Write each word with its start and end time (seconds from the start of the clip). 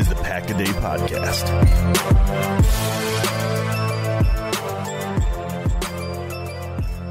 Is 0.00 0.08
the 0.08 0.14
Pack 0.14 0.48
a 0.48 0.54
Day 0.54 0.64
Podcast. 0.64 1.46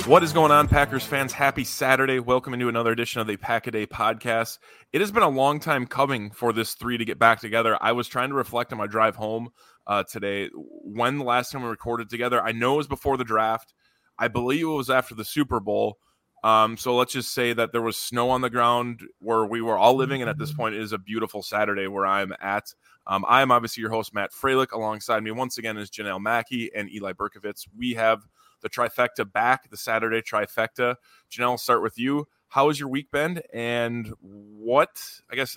What 0.07 0.23
is 0.23 0.33
going 0.33 0.51
on, 0.51 0.67
Packers 0.67 1.05
fans? 1.05 1.31
Happy 1.31 1.63
Saturday. 1.65 2.17
Welcome 2.17 2.55
into 2.55 2.67
another 2.67 2.91
edition 2.91 3.21
of 3.21 3.27
the 3.27 3.37
Pack 3.37 3.67
a 3.67 3.71
Day 3.71 3.85
podcast. 3.85 4.57
It 4.91 5.01
has 5.01 5.11
been 5.11 5.21
a 5.21 5.29
long 5.29 5.59
time 5.59 5.85
coming 5.85 6.31
for 6.31 6.51
this 6.51 6.73
three 6.73 6.97
to 6.97 7.05
get 7.05 7.19
back 7.19 7.41
together. 7.41 7.77
I 7.79 7.91
was 7.91 8.07
trying 8.07 8.29
to 8.29 8.35
reflect 8.35 8.71
on 8.71 8.79
my 8.79 8.87
drive 8.87 9.15
home 9.15 9.49
uh, 9.85 10.01
today 10.05 10.49
when 10.55 11.19
the 11.19 11.25
last 11.25 11.51
time 11.51 11.61
we 11.61 11.69
recorded 11.69 12.09
together. 12.09 12.41
I 12.41 12.53
know 12.53 12.73
it 12.73 12.77
was 12.77 12.87
before 12.87 13.17
the 13.17 13.23
draft. 13.23 13.71
I 14.17 14.29
believe 14.29 14.63
it 14.63 14.65
was 14.65 14.89
after 14.89 15.13
the 15.13 15.25
Super 15.25 15.59
Bowl. 15.59 15.99
Um, 16.43 16.77
so 16.77 16.95
let's 16.95 17.13
just 17.13 17.33
say 17.33 17.53
that 17.53 17.71
there 17.71 17.81
was 17.81 17.97
snow 17.97 18.29
on 18.29 18.41
the 18.41 18.49
ground 18.49 19.01
where 19.19 19.45
we 19.45 19.61
were 19.61 19.77
all 19.77 19.95
living, 19.95 20.21
and 20.21 20.29
at 20.29 20.37
this 20.37 20.53
point, 20.53 20.75
it 20.75 20.81
is 20.81 20.93
a 20.93 20.97
beautiful 20.97 21.43
Saturday 21.43 21.87
where 21.87 22.05
I'm 22.05 22.33
at. 22.39 22.73
Um, 23.07 23.25
I 23.27 23.41
am 23.41 23.51
obviously 23.51 23.81
your 23.81 23.89
host, 23.89 24.13
Matt 24.13 24.31
Freilich. 24.31 24.71
Alongside 24.71 25.23
me 25.23 25.31
once 25.31 25.57
again 25.57 25.77
is 25.77 25.89
Janelle 25.89 26.21
Mackey 26.21 26.71
and 26.73 26.89
Eli 26.91 27.13
Berkovitz. 27.13 27.67
We 27.75 27.93
have 27.95 28.21
the 28.61 28.69
trifecta 28.69 29.29
back, 29.29 29.69
the 29.69 29.77
Saturday 29.77 30.21
trifecta. 30.21 30.95
Janelle, 31.31 31.51
I'll 31.51 31.57
start 31.57 31.81
with 31.81 31.97
you. 31.97 32.27
How 32.49 32.67
has 32.67 32.79
your 32.79 32.89
week 32.89 33.11
been? 33.11 33.41
And 33.53 34.11
what, 34.21 35.01
I 35.31 35.35
guess, 35.35 35.55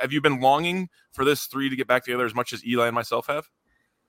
have 0.00 0.12
you 0.12 0.20
been 0.20 0.40
longing 0.40 0.88
for 1.12 1.24
this 1.24 1.46
three 1.46 1.68
to 1.70 1.76
get 1.76 1.86
back 1.86 2.04
together 2.04 2.26
as 2.26 2.34
much 2.34 2.52
as 2.52 2.64
Eli 2.66 2.86
and 2.86 2.94
myself 2.94 3.26
have? 3.28 3.50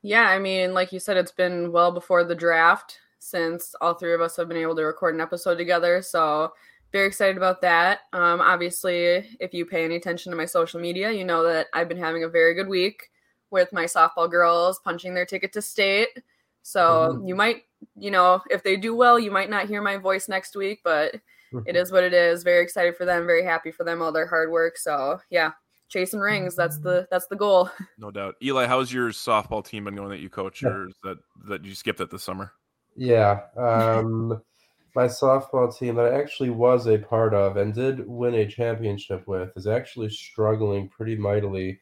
Yeah, 0.02 0.30
I 0.30 0.40
mean, 0.40 0.74
like 0.74 0.92
you 0.92 1.00
said, 1.00 1.18
it's 1.18 1.32
been 1.32 1.72
well 1.72 1.92
before 1.92 2.24
the 2.24 2.36
draft 2.36 3.00
since 3.26 3.74
all 3.82 3.96
three 3.96 4.14
of 4.14 4.22
us 4.22 4.36
have 4.38 4.48
been 4.48 4.58
able 4.58 4.76
to 4.76 4.84
record 4.84 5.16
an 5.16 5.22
episode 5.22 5.56
together. 5.56 6.00
So 6.04 6.54
very 6.92 7.08
excited 7.08 7.38
about 7.38 7.60
that. 7.62 8.02
Um, 8.14 8.40
obviously, 8.40 9.26
if 9.40 9.52
you 9.52 9.66
pay 9.66 9.84
any 9.84 9.96
attention 9.96 10.32
to 10.32 10.38
my 10.38 10.46
social 10.46 10.80
media, 10.80 11.12
you 11.12 11.26
know 11.26 11.44
that 11.44 11.68
I've 11.74 11.90
been 11.90 11.98
having 11.98 12.24
a 12.24 12.30
very 12.30 12.54
good 12.54 12.68
week 12.68 13.10
with 13.50 13.74
my 13.74 13.86
softball 13.86 14.30
girls 14.30 14.80
punching 14.84 15.16
their 15.16 15.26
ticket 15.26 15.52
to 15.54 15.62
state. 15.62 16.10
So 16.62 17.16
mm-hmm. 17.16 17.28
you 17.28 17.36
might, 17.36 17.64
you 17.96 18.12
know, 18.12 18.42
if 18.52 18.62
they 18.62 18.78
do 18.78 18.96
well, 18.96 19.18
you 19.18 19.32
might 19.32 19.50
not 19.50 19.68
hear 19.68 19.82
my 19.82 19.98
voice 19.98 20.30
next 20.30 20.56
week, 20.56 20.82
but 20.84 21.16
it 21.66 21.76
is 21.76 21.92
what 21.92 22.04
it 22.04 22.14
is. 22.14 22.44
Very 22.44 22.64
excited 22.64 22.96
for 22.96 23.06
them. 23.06 23.26
Very 23.26 23.44
happy 23.44 23.72
for 23.72 23.84
them, 23.84 24.02
all 24.02 24.12
their 24.12 24.28
hard 24.28 24.52
work. 24.52 24.78
So 24.78 25.20
yeah, 25.32 25.52
chasing 25.90 26.20
rings. 26.20 26.56
That's 26.56 26.78
the 26.78 27.08
that's 27.10 27.28
the 27.28 27.36
goal. 27.36 27.72
No 27.98 28.12
doubt. 28.12 28.36
Eli, 28.44 28.68
how's 28.68 28.94
your 28.94 29.10
softball 29.10 29.66
team 29.66 29.86
been 29.86 29.96
going 29.96 30.10
that 30.10 30.20
you 30.20 30.30
coach, 30.30 30.64
or 30.64 30.90
that 31.04 31.18
that 31.48 31.66
you 31.66 31.74
skipped 31.74 32.02
it 32.02 32.12
this 32.12 32.24
summer? 32.24 32.52
Yeah. 32.96 33.42
Um, 33.58 34.42
my 34.96 35.08
softball 35.08 35.78
team 35.78 35.96
that 35.96 36.14
I 36.14 36.18
actually 36.18 36.50
was 36.50 36.88
a 36.88 36.98
part 36.98 37.34
of 37.34 37.58
and 37.58 37.74
did 37.74 38.08
win 38.08 38.34
a 38.34 38.48
championship 38.48 39.28
with 39.28 39.52
is 39.58 39.68
actually 39.68 40.10
struggling 40.10 40.88
pretty 40.88 41.18
mightily 41.18 41.82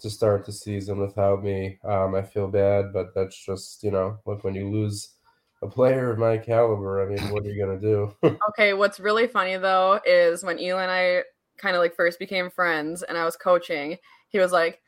to 0.00 0.10
start 0.10 0.44
the 0.44 0.52
season 0.52 0.98
without 0.98 1.42
me. 1.42 1.78
Um, 1.84 2.16
I 2.16 2.22
feel 2.22 2.48
bad, 2.48 2.92
but 2.92 3.14
that's 3.14 3.36
just, 3.44 3.84
you 3.84 3.92
know, 3.92 4.18
look, 4.26 4.42
when 4.42 4.54
you 4.54 4.68
lose 4.68 5.14
a 5.62 5.68
player 5.68 6.10
of 6.10 6.18
my 6.18 6.36
caliber, 6.36 7.02
I 7.02 7.14
mean, 7.14 7.32
what 7.32 7.44
are 7.44 7.48
you 7.48 7.64
going 7.64 7.80
to 7.80 7.86
do? 7.86 8.16
okay. 8.50 8.74
What's 8.74 9.00
really 9.00 9.26
funny, 9.26 9.56
though, 9.56 10.00
is 10.04 10.42
when 10.42 10.58
Eli 10.58 10.82
and 10.82 10.90
I 10.90 11.22
kind 11.58 11.76
of 11.76 11.80
like 11.80 11.94
first 11.94 12.18
became 12.18 12.50
friends 12.50 13.02
and 13.02 13.16
I 13.16 13.24
was 13.24 13.36
coaching, 13.36 13.98
he 14.28 14.38
was 14.38 14.52
like, 14.52 14.80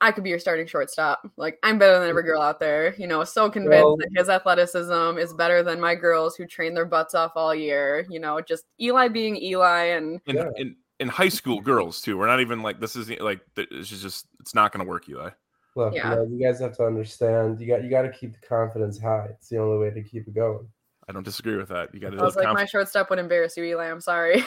I 0.00 0.12
could 0.12 0.24
be 0.24 0.30
your 0.30 0.38
starting 0.38 0.66
shortstop. 0.66 1.28
Like 1.36 1.58
I'm 1.62 1.78
better 1.78 1.98
than 1.98 2.08
every 2.08 2.22
girl 2.22 2.40
out 2.40 2.58
there. 2.58 2.94
You 2.96 3.06
know, 3.06 3.22
so 3.24 3.50
convinced 3.50 3.84
well, 3.84 3.96
that 3.98 4.08
his 4.16 4.28
athleticism 4.28 5.18
is 5.18 5.34
better 5.34 5.62
than 5.62 5.80
my 5.80 5.94
girls 5.94 6.36
who 6.36 6.46
train 6.46 6.74
their 6.74 6.86
butts 6.86 7.14
off 7.14 7.32
all 7.36 7.54
year. 7.54 8.06
You 8.08 8.20
know, 8.20 8.40
just 8.40 8.64
Eli 8.80 9.08
being 9.08 9.36
Eli 9.36 9.84
and 9.86 10.20
in, 10.26 10.36
yeah. 10.36 10.50
in, 10.56 10.76
in 11.00 11.08
high 11.08 11.28
school 11.28 11.60
girls 11.60 12.00
too. 12.00 12.16
We're 12.16 12.26
not 12.26 12.40
even 12.40 12.62
like 12.62 12.80
this 12.80 12.96
is 12.96 13.10
like 13.20 13.40
it's 13.56 13.88
just 13.88 14.26
it's 14.40 14.54
not 14.54 14.72
going 14.72 14.84
to 14.84 14.88
work, 14.88 15.08
Eli. 15.08 15.30
Look, 15.76 15.94
yeah. 15.94 16.10
you, 16.10 16.16
know, 16.16 16.28
you 16.30 16.44
guys 16.44 16.60
have 16.60 16.76
to 16.78 16.84
understand. 16.84 17.60
You 17.60 17.66
got 17.66 17.84
you 17.84 17.90
got 17.90 18.02
to 18.02 18.10
keep 18.10 18.32
the 18.32 18.46
confidence 18.46 18.98
high. 18.98 19.28
It's 19.30 19.48
the 19.48 19.58
only 19.58 19.78
way 19.78 19.90
to 19.90 20.02
keep 20.02 20.26
it 20.26 20.34
going. 20.34 20.66
I 21.08 21.12
don't 21.12 21.24
disagree 21.24 21.56
with 21.56 21.68
that. 21.68 21.94
You 21.94 22.00
got 22.00 22.10
to. 22.10 22.18
I 22.18 22.22
was 22.22 22.36
like, 22.36 22.46
conf- 22.46 22.58
my 22.58 22.64
shortstop 22.64 23.10
would 23.10 23.18
embarrass 23.18 23.56
you, 23.56 23.64
Eli. 23.64 23.90
I'm 23.90 24.00
sorry. 24.00 24.44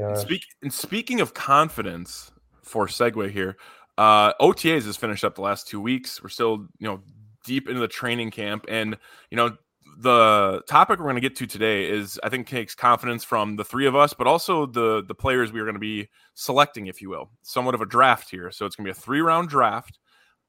oh 0.00 0.14
Speak 0.14 0.42
and 0.62 0.72
speaking 0.72 1.20
of 1.20 1.32
confidence, 1.32 2.30
for 2.62 2.86
segue 2.86 3.30
here, 3.30 3.56
uh, 3.98 4.32
OTAs 4.34 4.84
has 4.84 4.96
finished 4.96 5.24
up 5.24 5.34
the 5.34 5.42
last 5.42 5.68
two 5.68 5.80
weeks. 5.80 6.22
We're 6.22 6.28
still, 6.28 6.66
you 6.78 6.86
know, 6.86 7.00
deep 7.44 7.68
into 7.68 7.80
the 7.80 7.88
training 7.88 8.30
camp, 8.30 8.66
and 8.68 8.96
you 9.30 9.36
know, 9.36 9.56
the 9.98 10.62
topic 10.68 10.98
we're 10.98 11.06
going 11.06 11.16
to 11.16 11.20
get 11.20 11.36
to 11.36 11.46
today 11.46 11.88
is, 11.88 12.20
I 12.22 12.28
think, 12.28 12.46
takes 12.46 12.74
confidence 12.74 13.24
from 13.24 13.56
the 13.56 13.64
three 13.64 13.86
of 13.86 13.96
us, 13.96 14.12
but 14.12 14.26
also 14.26 14.66
the 14.66 15.02
the 15.06 15.14
players 15.14 15.52
we 15.52 15.60
are 15.60 15.64
going 15.64 15.74
to 15.74 15.80
be 15.80 16.08
selecting, 16.34 16.86
if 16.86 17.00
you 17.00 17.08
will, 17.08 17.30
somewhat 17.42 17.74
of 17.74 17.80
a 17.80 17.86
draft 17.86 18.30
here. 18.30 18.50
So 18.50 18.66
it's 18.66 18.76
going 18.76 18.84
to 18.84 18.92
be 18.92 18.98
a 18.98 19.02
three 19.02 19.20
round 19.20 19.48
draft. 19.48 19.98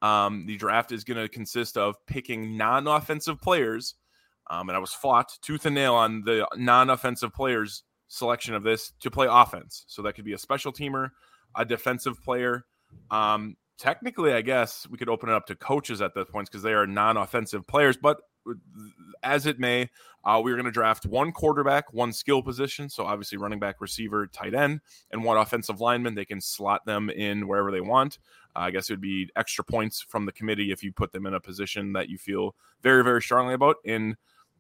Um, 0.02 0.46
the 0.46 0.58
draft 0.58 0.92
is 0.92 1.04
going 1.04 1.18
to 1.18 1.30
consist 1.30 1.78
of 1.78 1.96
picking 2.06 2.58
non 2.58 2.88
offensive 2.88 3.42
players, 3.42 3.96
um, 4.50 4.70
and 4.70 4.76
I 4.76 4.80
was 4.80 4.94
fought 4.94 5.32
tooth 5.42 5.66
and 5.66 5.76
nail 5.76 5.94
on 5.94 6.24
the 6.24 6.48
non 6.58 6.90
offensive 6.90 7.34
players 7.34 7.84
selection 8.10 8.54
of 8.54 8.64
this 8.64 8.92
to 9.00 9.12
play 9.12 9.28
offense. 9.30 9.86
So 9.88 10.02
that 10.02 10.14
could 10.14 10.26
be 10.26 10.34
a 10.34 10.38
special 10.38 10.74
teamer, 10.74 11.10
a 11.56 11.66
defensive 11.66 12.22
player 12.24 12.66
um, 13.12 13.58
technically, 13.78 14.34
I 14.34 14.42
guess 14.42 14.88
we 14.90 14.98
could 14.98 15.10
open 15.10 15.30
it 15.30 15.36
up 15.36 15.46
to 15.48 15.56
coaches 15.56 16.02
at 16.02 16.14
those 16.14 16.30
point 16.30 16.50
because 16.50 16.64
they 16.64 16.74
are 16.74 16.88
non-offensive 16.88 17.68
players. 17.68 17.98
But 17.98 18.18
as 19.24 19.46
it 19.46 19.60
may, 19.60 19.90
uh, 20.24 20.42
we're 20.44 20.56
going 20.56 20.66
to 20.66 20.72
draft 20.72 21.06
one 21.06 21.32
quarterback, 21.32 21.94
one 21.94 22.12
skill 22.12 22.42
position. 22.42 22.90
So 22.90 23.06
obviously, 23.06 23.38
running 23.38 23.60
back, 23.60 23.80
receiver, 23.80 24.28
tight 24.28 24.54
end, 24.54 24.82
and 25.12 25.24
one 25.24 25.38
offensive 25.38 25.80
lineman. 25.80 26.16
They 26.16 26.26
can 26.26 26.42
slot 26.42 26.86
them 26.86 27.10
in 27.10 27.48
wherever 27.48 27.72
they 27.72 27.82
want. 27.82 28.20
Uh, 28.56 28.60
I 28.60 28.72
guess 28.72 28.90
it 28.90 28.94
would 28.94 29.02
be 29.02 29.30
extra 29.36 29.64
points 29.64 30.02
from 30.02 30.26
the 30.26 30.32
committee 30.32 30.72
if 30.72 30.84
you 30.84 30.92
put 30.92 31.12
them 31.12 31.26
in 31.26 31.34
a 31.34 31.40
position 31.40 31.94
that 31.94 32.10
you 32.10 32.18
feel 32.18 32.56
very, 32.82 33.04
very 33.04 33.22
strongly 33.22 33.54
about. 33.54 33.78
In 33.84 34.18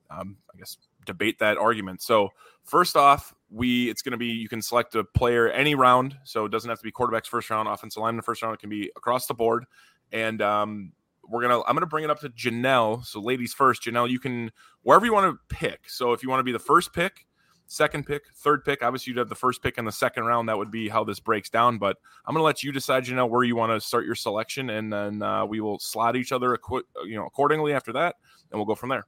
um, 0.09 0.37
I 0.53 0.57
guess 0.57 0.77
debate 1.05 1.39
that 1.39 1.57
argument. 1.57 2.01
So 2.01 2.29
first 2.63 2.95
off, 2.95 3.33
we 3.49 3.89
it's 3.89 4.01
going 4.01 4.11
to 4.11 4.17
be 4.17 4.27
you 4.27 4.49
can 4.49 4.61
select 4.61 4.95
a 4.95 5.03
player 5.03 5.49
any 5.49 5.75
round, 5.75 6.17
so 6.23 6.45
it 6.45 6.51
doesn't 6.51 6.69
have 6.69 6.79
to 6.79 6.83
be 6.83 6.91
quarterbacks 6.91 7.27
first 7.27 7.49
round, 7.49 7.67
offensive 7.67 8.03
the 8.15 8.21
first 8.21 8.41
round. 8.41 8.53
It 8.53 8.59
can 8.59 8.69
be 8.69 8.91
across 8.95 9.27
the 9.27 9.33
board, 9.33 9.65
and 10.11 10.41
um, 10.41 10.91
we're 11.27 11.41
gonna 11.41 11.61
I'm 11.61 11.75
gonna 11.75 11.85
bring 11.85 12.03
it 12.03 12.09
up 12.09 12.19
to 12.21 12.29
Janelle. 12.29 13.05
So 13.05 13.19
ladies 13.19 13.53
first, 13.53 13.83
Janelle, 13.83 14.09
you 14.09 14.19
can 14.19 14.51
wherever 14.83 15.05
you 15.05 15.13
want 15.13 15.31
to 15.31 15.55
pick. 15.55 15.89
So 15.89 16.13
if 16.13 16.23
you 16.23 16.29
want 16.29 16.39
to 16.39 16.43
be 16.43 16.51
the 16.51 16.59
first 16.59 16.93
pick, 16.93 17.25
second 17.67 18.05
pick, 18.05 18.23
third 18.35 18.65
pick, 18.65 18.83
obviously 18.83 19.11
you'd 19.11 19.19
have 19.19 19.29
the 19.29 19.35
first 19.35 19.63
pick 19.63 19.77
in 19.77 19.85
the 19.85 19.91
second 19.91 20.25
round. 20.25 20.49
That 20.49 20.57
would 20.57 20.71
be 20.71 20.89
how 20.89 21.03
this 21.03 21.19
breaks 21.19 21.49
down. 21.49 21.77
But 21.77 21.97
I'm 22.25 22.33
gonna 22.33 22.43
let 22.43 22.63
you 22.63 22.71
decide, 22.71 23.05
Janelle, 23.05 23.29
where 23.29 23.43
you 23.43 23.55
want 23.55 23.71
to 23.71 23.79
start 23.79 24.05
your 24.05 24.15
selection, 24.15 24.69
and 24.71 24.91
then 24.91 25.21
uh, 25.21 25.45
we 25.45 25.61
will 25.61 25.79
slot 25.79 26.15
each 26.17 26.31
other, 26.31 26.57
you 27.05 27.15
know, 27.15 27.25
accordingly 27.25 27.73
after 27.73 27.93
that, 27.93 28.15
and 28.51 28.59
we'll 28.59 28.65
go 28.65 28.75
from 28.75 28.89
there. 28.89 29.05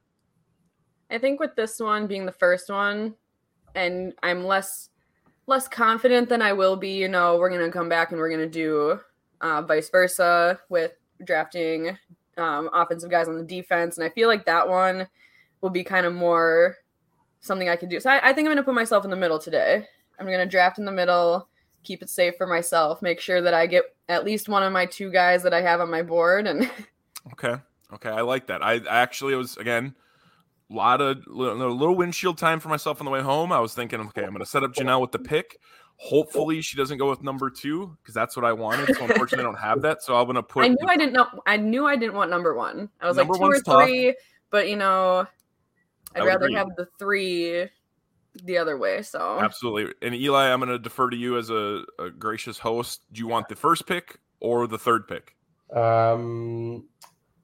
I 1.10 1.18
think 1.18 1.40
with 1.40 1.56
this 1.56 1.80
one 1.80 2.06
being 2.06 2.24
the 2.24 2.32
first 2.32 2.70
one, 2.70 3.14
and 3.74 4.12
I'm 4.22 4.44
less 4.44 4.88
less 5.46 5.66
confident 5.66 6.28
than 6.28 6.42
I 6.42 6.52
will 6.52 6.76
be. 6.76 6.90
You 6.90 7.08
know, 7.08 7.36
we're 7.36 7.50
gonna 7.50 7.70
come 7.70 7.88
back 7.88 8.10
and 8.10 8.18
we're 8.18 8.30
gonna 8.30 8.46
do 8.46 9.00
uh, 9.40 9.62
vice 9.62 9.90
versa 9.90 10.60
with 10.68 10.92
drafting 11.24 11.96
um, 12.36 12.70
offensive 12.72 13.10
guys 13.10 13.28
on 13.28 13.36
the 13.36 13.44
defense, 13.44 13.98
and 13.98 14.04
I 14.04 14.10
feel 14.10 14.28
like 14.28 14.46
that 14.46 14.68
one 14.68 15.06
will 15.60 15.70
be 15.70 15.84
kind 15.84 16.06
of 16.06 16.14
more 16.14 16.76
something 17.40 17.68
I 17.68 17.76
can 17.76 17.88
do. 17.88 18.00
So 18.00 18.10
I, 18.10 18.30
I 18.30 18.32
think 18.32 18.46
I'm 18.46 18.52
gonna 18.52 18.62
put 18.62 18.74
myself 18.74 19.04
in 19.04 19.10
the 19.10 19.16
middle 19.16 19.38
today. 19.38 19.84
I'm 20.18 20.26
gonna 20.26 20.46
draft 20.46 20.78
in 20.78 20.84
the 20.84 20.92
middle, 20.92 21.48
keep 21.82 22.02
it 22.02 22.10
safe 22.10 22.34
for 22.36 22.46
myself, 22.46 23.02
make 23.02 23.20
sure 23.20 23.40
that 23.40 23.54
I 23.54 23.66
get 23.66 23.84
at 24.08 24.24
least 24.24 24.48
one 24.48 24.62
of 24.62 24.72
my 24.72 24.86
two 24.86 25.10
guys 25.10 25.42
that 25.42 25.54
I 25.54 25.62
have 25.62 25.80
on 25.80 25.90
my 25.90 26.02
board, 26.02 26.46
and 26.46 26.70
Okay. 27.32 27.56
Okay. 27.92 28.10
I 28.10 28.20
like 28.22 28.46
that. 28.46 28.62
I 28.62 28.74
I 28.74 29.00
actually 29.00 29.34
was 29.34 29.56
again 29.56 29.94
a 30.70 30.74
lot 30.74 31.00
of 31.00 31.18
little, 31.26 31.56
little 31.74 31.96
windshield 31.96 32.38
time 32.38 32.60
for 32.60 32.68
myself 32.68 33.00
on 33.00 33.04
the 33.04 33.10
way 33.10 33.20
home. 33.20 33.52
I 33.52 33.60
was 33.60 33.74
thinking, 33.74 34.00
okay, 34.00 34.22
I'm 34.22 34.30
going 34.30 34.40
to 34.40 34.46
set 34.46 34.62
up 34.62 34.72
Janelle 34.72 35.00
with 35.00 35.12
the 35.12 35.18
pick. 35.18 35.58
Hopefully, 35.96 36.62
she 36.62 36.76
doesn't 36.76 36.96
go 36.98 37.10
with 37.10 37.22
number 37.22 37.50
two 37.50 37.96
because 38.00 38.14
that's 38.14 38.34
what 38.34 38.44
I 38.44 38.52
wanted. 38.52 38.94
So 38.96 39.02
unfortunately, 39.04 39.40
I 39.40 39.42
don't 39.42 39.58
have 39.58 39.82
that. 39.82 40.02
So 40.02 40.16
I'm 40.16 40.24
going 40.24 40.36
to 40.36 40.42
put. 40.42 40.64
I 40.64 40.68
knew 40.68 40.86
I 40.88 40.96
didn't 40.96 41.12
know. 41.12 41.26
I 41.46 41.56
knew 41.58 41.86
I 41.86 41.96
didn't 41.96 42.14
want 42.14 42.30
number 42.30 42.54
one. 42.54 42.88
I 43.00 43.06
was 43.06 43.16
Number 43.16 43.34
like 43.34 43.40
two 43.40 43.46
or 43.46 43.60
tough. 43.60 43.84
three, 43.84 44.16
but 44.50 44.68
you 44.68 44.76
know, 44.76 45.26
I 46.14 46.18
I'd 46.18 46.22
would 46.22 46.28
rather 46.28 46.44
agree. 46.46 46.54
have 46.56 46.68
the 46.76 46.86
three 46.98 47.68
the 48.44 48.56
other 48.58 48.78
way. 48.78 49.02
So 49.02 49.38
Absolutely. 49.40 49.92
And 50.02 50.14
Eli, 50.14 50.50
I'm 50.50 50.60
going 50.60 50.70
to 50.70 50.78
defer 50.78 51.10
to 51.10 51.16
you 51.16 51.36
as 51.36 51.50
a, 51.50 51.82
a 51.98 52.10
gracious 52.10 52.58
host. 52.58 53.02
Do 53.12 53.18
you 53.20 53.26
want 53.28 53.48
the 53.48 53.56
first 53.56 53.86
pick 53.86 54.18
or 54.40 54.66
the 54.66 54.78
third 54.78 55.06
pick? 55.08 55.36
Um, 55.74 56.88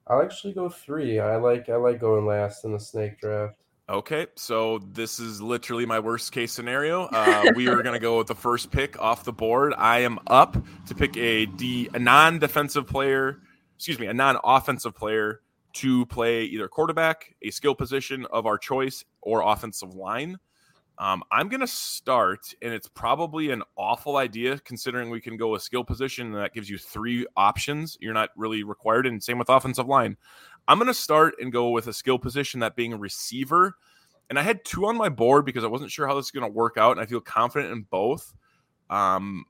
I'll 0.09 0.21
actually 0.21 0.53
go 0.53 0.69
three. 0.69 1.19
I 1.19 1.37
like 1.37 1.69
I 1.69 1.75
like 1.75 1.99
going 1.99 2.25
last 2.25 2.65
in 2.65 2.71
the 2.71 2.79
snake 2.79 3.19
draft. 3.19 3.57
Okay, 3.89 4.27
so 4.35 4.79
this 4.91 5.17
is 5.17 5.41
literally 5.41 5.85
my 5.85 5.99
worst 5.99 6.31
case 6.33 6.51
scenario. 6.51 7.07
Uh, 7.17 7.51
we 7.55 7.67
are 7.67 7.81
going 7.81 7.93
to 7.93 7.99
go 7.99 8.17
with 8.17 8.27
the 8.27 8.35
first 8.35 8.71
pick 8.71 8.99
off 8.99 9.23
the 9.23 9.33
board. 9.33 9.73
I 9.77 9.99
am 9.99 10.19
up 10.27 10.57
to 10.87 10.95
pick 10.95 11.15
a 11.17 11.45
D, 11.45 11.89
a 11.93 11.99
non-defensive 11.99 12.87
player, 12.87 13.39
excuse 13.75 13.99
me, 13.99 14.07
a 14.07 14.13
non-offensive 14.13 14.95
player 14.95 15.41
to 15.73 16.05
play 16.07 16.43
either 16.43 16.67
quarterback, 16.67 17.35
a 17.41 17.49
skill 17.49 17.75
position 17.75 18.25
of 18.31 18.45
our 18.45 18.57
choice, 18.57 19.03
or 19.21 19.41
offensive 19.41 19.93
line. 19.93 20.37
Um, 20.99 21.23
I'm 21.31 21.47
going 21.47 21.61
to 21.61 21.67
start, 21.67 22.53
and 22.61 22.73
it's 22.73 22.87
probably 22.87 23.51
an 23.51 23.61
awful 23.75 24.17
idea 24.17 24.57
considering 24.59 25.09
we 25.11 25.21
can 25.21 25.37
go 25.37 25.53
a 25.53 25.59
skill 25.59 25.83
position 25.83 26.31
that 26.31 26.53
gives 26.53 26.69
you 26.69 26.77
three 26.77 27.27
options. 27.35 27.97
You're 28.01 28.15
not 28.15 28.29
really 28.35 28.63
required, 28.63 29.05
and 29.05 29.21
same 29.21 29.37
with 29.37 29.49
offensive 29.49 29.87
line. 29.87 30.17
I'm 30.67 30.79
going 30.79 30.87
to 30.87 30.93
start 30.93 31.35
and 31.39 31.51
go 31.51 31.69
with 31.69 31.87
a 31.87 31.93
skill 31.93 32.17
position, 32.17 32.61
that 32.61 32.75
being 32.75 32.93
a 32.93 32.97
receiver. 32.97 33.75
And 34.29 34.39
I 34.39 34.41
had 34.41 34.65
two 34.65 34.87
on 34.87 34.97
my 34.97 35.07
board 35.07 35.45
because 35.45 35.63
I 35.63 35.67
wasn't 35.67 35.91
sure 35.91 36.07
how 36.07 36.15
this 36.15 36.25
is 36.25 36.31
going 36.31 36.49
to 36.49 36.51
work 36.51 36.77
out, 36.77 36.93
and 36.93 36.99
I 36.99 37.05
feel 37.05 37.21
confident 37.21 37.71
in 37.71 37.83
both. 37.83 38.33
Um, 38.89 39.45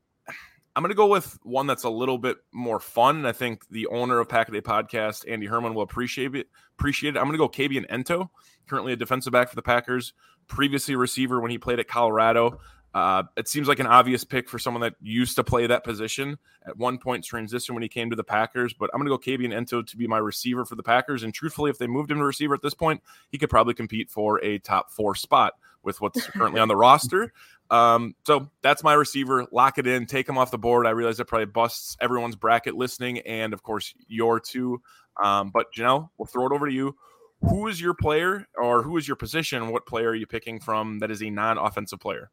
I'm 0.75 0.83
going 0.83 0.91
to 0.91 0.95
go 0.95 1.07
with 1.07 1.39
one 1.41 1.65
that's 1.65 1.85
a 1.85 1.89
little 1.89 2.19
bit 2.19 2.37
more 2.51 2.79
fun, 2.79 3.15
and 3.15 3.27
I 3.27 3.31
think 3.31 3.67
the 3.71 3.87
owner 3.87 4.19
of 4.19 4.29
Pack 4.29 4.49
a 4.49 4.51
Day 4.51 4.61
Podcast, 4.61 5.25
Andy 5.27 5.47
Herman, 5.47 5.73
will 5.73 5.81
appreciate 5.81 6.35
it. 6.35 6.47
Appreciate 6.77 7.15
it. 7.15 7.19
I'm 7.19 7.25
going 7.25 7.31
to 7.31 7.37
go 7.39 7.49
Kabion 7.49 7.89
Ento, 7.89 8.29
currently 8.69 8.93
a 8.93 8.95
defensive 8.95 9.33
back 9.33 9.49
for 9.49 9.55
the 9.55 9.63
Packers, 9.63 10.13
previously 10.47 10.95
receiver 10.95 11.39
when 11.39 11.51
he 11.51 11.57
played 11.57 11.79
at 11.79 11.87
Colorado. 11.87 12.59
Uh, 12.93 13.23
it 13.35 13.47
seems 13.47 13.67
like 13.67 13.79
an 13.79 13.85
obvious 13.85 14.23
pick 14.23 14.49
for 14.49 14.57
someone 14.57 14.81
that 14.81 14.95
used 15.01 15.35
to 15.35 15.43
play 15.43 15.67
that 15.67 15.83
position 15.83 16.37
at 16.65 16.75
one 16.77 16.97
point 16.97 17.23
transition 17.23 17.75
when 17.75 17.83
he 17.83 17.89
came 17.89 18.09
to 18.09 18.15
the 18.15 18.23
Packers. 18.23 18.73
But 18.73 18.89
I'm 18.91 18.99
going 18.99 19.11
to 19.11 19.15
go 19.15 19.37
Kabion 19.37 19.53
Ento 19.53 19.85
to 19.85 19.97
be 19.97 20.07
my 20.07 20.17
receiver 20.17 20.65
for 20.65 20.75
the 20.75 20.81
Packers. 20.81 21.21
And 21.21 21.33
truthfully, 21.33 21.69
if 21.69 21.77
they 21.77 21.85
moved 21.85 22.09
him 22.09 22.17
to 22.17 22.23
receiver 22.23 22.55
at 22.55 22.61
this 22.61 22.73
point, 22.73 23.03
he 23.29 23.37
could 23.37 23.49
probably 23.49 23.75
compete 23.75 24.09
for 24.09 24.43
a 24.43 24.57
top 24.59 24.89
four 24.89 25.13
spot 25.13 25.53
with 25.83 26.01
what's 26.01 26.25
currently 26.31 26.59
on 26.59 26.69
the 26.69 26.75
roster. 26.75 27.33
Um, 27.69 28.15
so 28.25 28.49
that's 28.61 28.83
my 28.83 28.93
receiver. 28.93 29.45
Lock 29.51 29.77
it 29.77 29.85
in, 29.85 30.05
take 30.05 30.27
him 30.27 30.37
off 30.37 30.49
the 30.49 30.57
board. 30.57 30.87
I 30.87 30.91
realize 30.91 31.17
that 31.17 31.25
probably 31.25 31.45
busts 31.45 31.97
everyone's 32.01 32.35
bracket 32.35 32.75
listening, 32.75 33.19
and 33.19 33.53
of 33.53 33.61
course 33.61 33.93
your 34.07 34.39
two. 34.39 34.81
Um, 35.21 35.51
but 35.51 35.73
Janelle, 35.73 36.09
we'll 36.17 36.27
throw 36.27 36.45
it 36.47 36.51
over 36.51 36.67
to 36.67 36.73
you. 36.73 36.95
Who 37.41 37.67
is 37.67 37.79
your 37.79 37.93
player, 37.93 38.47
or 38.57 38.81
who 38.81 38.97
is 38.97 39.07
your 39.07 39.15
position? 39.15 39.69
What 39.69 39.85
player 39.85 40.09
are 40.09 40.15
you 40.15 40.25
picking 40.25 40.59
from 40.59 40.99
that 40.99 41.11
is 41.11 41.21
a 41.21 41.29
non-offensive 41.29 41.99
player? 41.99 42.31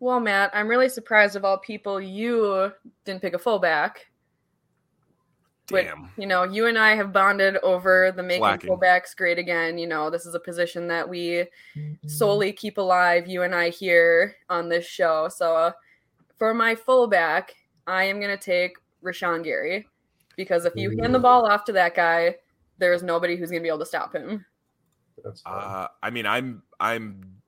Well, 0.00 0.20
Matt, 0.20 0.50
I'm 0.54 0.68
really 0.68 0.88
surprised 0.88 1.34
of 1.34 1.44
all 1.44 1.58
people 1.58 2.00
you 2.00 2.72
didn't 3.04 3.20
pick 3.20 3.34
a 3.34 3.38
fullback. 3.38 4.06
But, 5.70 5.84
Damn. 5.84 6.10
you 6.16 6.26
know, 6.26 6.44
you 6.44 6.66
and 6.66 6.78
I 6.78 6.94
have 6.94 7.12
bonded 7.12 7.58
over 7.58 8.12
the 8.16 8.22
making 8.22 8.42
Slacking. 8.42 8.70
fullbacks 8.70 9.14
great 9.14 9.38
again. 9.38 9.76
You 9.76 9.86
know, 9.86 10.08
this 10.08 10.24
is 10.24 10.34
a 10.34 10.40
position 10.40 10.86
that 10.88 11.06
we 11.06 11.44
solely 12.06 12.52
keep 12.52 12.78
alive, 12.78 13.26
you 13.26 13.42
and 13.42 13.54
I 13.54 13.68
here 13.68 14.36
on 14.48 14.68
this 14.68 14.86
show. 14.86 15.28
So 15.28 15.54
uh, 15.54 15.72
for 16.38 16.54
my 16.54 16.74
fullback, 16.74 17.54
I 17.86 18.04
am 18.04 18.18
going 18.18 18.36
to 18.36 18.42
take 18.42 18.78
Rashan 19.04 19.44
Gary 19.44 19.86
because 20.36 20.64
if 20.64 20.74
you 20.74 20.96
hand 21.00 21.14
the 21.14 21.18
ball 21.18 21.44
off 21.44 21.64
to 21.64 21.72
that 21.72 21.94
guy, 21.94 22.36
there 22.78 22.92
is 22.92 23.02
nobody 23.02 23.36
who's 23.36 23.50
going 23.50 23.60
to 23.60 23.64
be 23.64 23.68
able 23.68 23.80
to 23.80 23.86
stop 23.86 24.14
him. 24.14 24.44
Uh, 25.44 25.88
I 26.02 26.10
mean, 26.10 26.26
I'm 26.26 26.62
I'm 26.78 27.38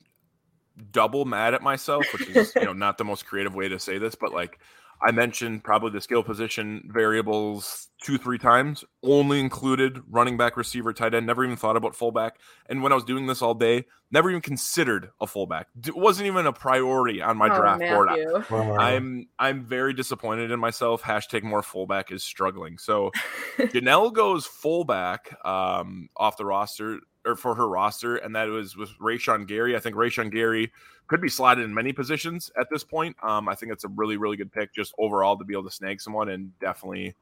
double 0.93 1.25
mad 1.25 1.55
at 1.55 1.63
myself, 1.63 2.05
which 2.13 2.29
is 2.29 2.53
you 2.57 2.65
know 2.65 2.73
not 2.73 2.99
the 2.99 3.05
most 3.05 3.27
creative 3.27 3.55
way 3.55 3.69
to 3.69 3.79
say 3.79 3.99
this, 3.99 4.15
but 4.15 4.33
like 4.33 4.59
I 5.03 5.13
mentioned, 5.13 5.65
probably 5.65 5.91
the 5.91 6.01
skill 6.01 6.23
position 6.23 6.89
variables 6.93 7.89
two 8.03 8.19
three 8.19 8.39
times. 8.39 8.85
Only 9.03 9.41
included 9.41 10.01
running 10.09 10.37
back, 10.37 10.57
receiver, 10.57 10.93
tight 10.93 11.15
end. 11.15 11.27
Never 11.27 11.45
even 11.45 11.57
thought 11.57 11.77
about 11.77 11.95
fullback. 11.97 12.37
And 12.69 12.83
when 12.83 12.93
I 12.93 12.95
was 12.95 13.05
doing 13.05 13.27
this 13.27 13.43
all 13.43 13.55
day, 13.55 13.85
never 14.11 14.31
even 14.31 14.43
considered 14.43 15.11
a 15.21 15.27
fullback. 15.27 15.69
It 15.87 15.97
wasn't 15.97 16.27
even 16.27 16.47
a 16.47 16.53
priority 16.53 17.23
on 17.23 17.37
my 17.37 17.49
Oh, 17.51 17.57
draft 17.57 17.81
board. 17.81 18.09
Wow. 18.51 18.77
I'm 18.77 19.29
I'm 19.39 19.65
very 19.65 19.95
disappointed 19.95 20.51
in 20.51 20.61
myself. 20.61 21.03
Hashtag 21.03 21.43
more 21.43 21.63
fullback 21.63 22.13
is 22.13 22.23
struggling. 22.23 22.79
So 22.79 23.11
Janelle 23.59 24.13
goes 24.13 24.47
fullback 24.47 25.35
um, 25.45 26.09
off 26.17 26.37
the 26.37 26.45
roster 26.45 27.01
or 27.25 27.37
for 27.37 27.55
her 27.55 27.69
roster, 27.69 28.17
and 28.17 28.35
that 28.35 28.49
was 28.49 28.77
with 28.77 28.91
Rashan 28.99 29.47
Gary. 29.47 29.77
I 29.77 29.81
think 29.81 29.97
Rashan 29.97 30.31
Gary 30.31 30.73
could 31.07 31.21
be 31.21 31.29
slotted 31.29 31.65
in 31.65 31.75
many 31.75 31.93
positions 31.93 32.51
at 32.59 32.69
this 32.71 32.85
point. 32.85 33.17
Um, 33.23 33.49
I 33.49 33.55
think 33.55 33.73
it's 33.73 33.85
a 33.85 33.89
really 33.89 34.17
really 34.17 34.37
good 34.37 34.53
pick 34.53 34.75
just 34.75 34.95
overall 34.99 35.37
to 35.37 35.45
be 35.45 35.55
able 35.55 35.65
to 35.65 35.71
snag 35.71 36.01
someone 36.01 36.29
and 36.29 36.59
definitely. 36.59 37.15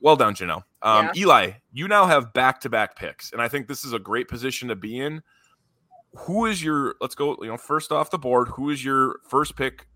Well 0.00 0.14
done, 0.14 0.34
Janelle. 0.34 0.62
Um, 0.82 1.10
Eli, 1.16 1.52
you 1.72 1.88
now 1.88 2.06
have 2.06 2.32
back 2.32 2.60
to 2.60 2.70
back 2.70 2.94
picks, 2.94 3.32
and 3.32 3.42
I 3.42 3.48
think 3.48 3.66
this 3.66 3.84
is 3.84 3.92
a 3.92 3.98
great 3.98 4.28
position 4.28 4.68
to 4.68 4.76
be 4.76 5.00
in. 5.00 5.22
Who 6.14 6.46
is 6.46 6.62
your? 6.62 6.94
Let's 7.00 7.16
go. 7.16 7.36
You 7.40 7.48
know, 7.48 7.56
first 7.56 7.90
off 7.90 8.10
the 8.10 8.18
board, 8.18 8.48
who 8.48 8.70
is 8.70 8.84
your 8.84 9.16
first 9.28 9.56
pick 9.56 9.86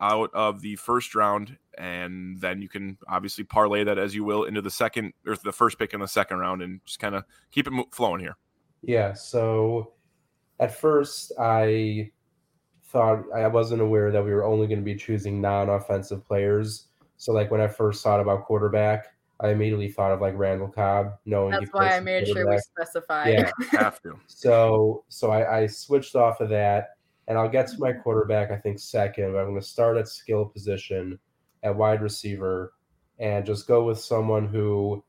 out 0.00 0.30
of 0.34 0.60
the 0.60 0.76
first 0.76 1.14
round, 1.14 1.56
and 1.78 2.40
then 2.40 2.60
you 2.60 2.68
can 2.68 2.98
obviously 3.08 3.44
parlay 3.44 3.84
that 3.84 3.98
as 3.98 4.14
you 4.14 4.24
will 4.24 4.44
into 4.44 4.62
the 4.62 4.70
second 4.70 5.12
or 5.26 5.36
the 5.36 5.52
first 5.52 5.78
pick 5.78 5.94
in 5.94 6.00
the 6.00 6.08
second 6.08 6.38
round, 6.38 6.62
and 6.62 6.80
just 6.84 6.98
kind 6.98 7.14
of 7.14 7.24
keep 7.50 7.66
it 7.66 7.72
flowing 7.92 8.20
here. 8.20 8.36
Yeah, 8.82 9.12
so 9.12 9.92
at 10.60 10.74
first 10.74 11.32
I 11.38 12.10
thought 12.84 13.24
I 13.34 13.46
wasn't 13.48 13.80
aware 13.80 14.10
that 14.10 14.24
we 14.24 14.32
were 14.32 14.44
only 14.44 14.66
going 14.66 14.78
to 14.78 14.84
be 14.84 14.94
choosing 14.96 15.40
non-offensive 15.40 16.26
players. 16.26 16.88
So 17.16 17.32
like 17.32 17.50
when 17.50 17.60
I 17.60 17.68
first 17.68 18.02
thought 18.02 18.20
about 18.20 18.44
quarterback, 18.44 19.06
I 19.40 19.48
immediately 19.48 19.88
thought 19.88 20.12
of 20.12 20.20
like 20.20 20.34
Randall 20.36 20.68
Cobb, 20.68 21.14
knowing 21.24 21.52
That's 21.52 21.72
why 21.72 21.96
I 21.96 22.00
made 22.00 22.28
sure 22.28 22.48
we 22.48 22.58
specified. 22.58 23.32
Yeah. 23.32 23.50
Have 23.72 24.00
to. 24.02 24.18
So 24.26 25.04
so 25.08 25.30
I, 25.30 25.60
I 25.60 25.66
switched 25.66 26.14
off 26.14 26.40
of 26.40 26.48
that, 26.50 26.96
and 27.28 27.38
I'll 27.38 27.48
get 27.48 27.68
to 27.68 27.78
my 27.78 27.92
quarterback. 27.92 28.50
I 28.50 28.56
think 28.56 28.78
second. 28.78 29.32
But 29.32 29.38
I'm 29.38 29.48
going 29.50 29.60
to 29.60 29.66
start 29.66 29.96
at 29.96 30.08
skill 30.08 30.44
position 30.44 31.18
at 31.62 31.76
wide 31.76 32.02
receiver, 32.02 32.72
and 33.18 33.46
just 33.46 33.68
go 33.68 33.84
with 33.84 33.98
someone 33.98 34.48
who 34.48 35.04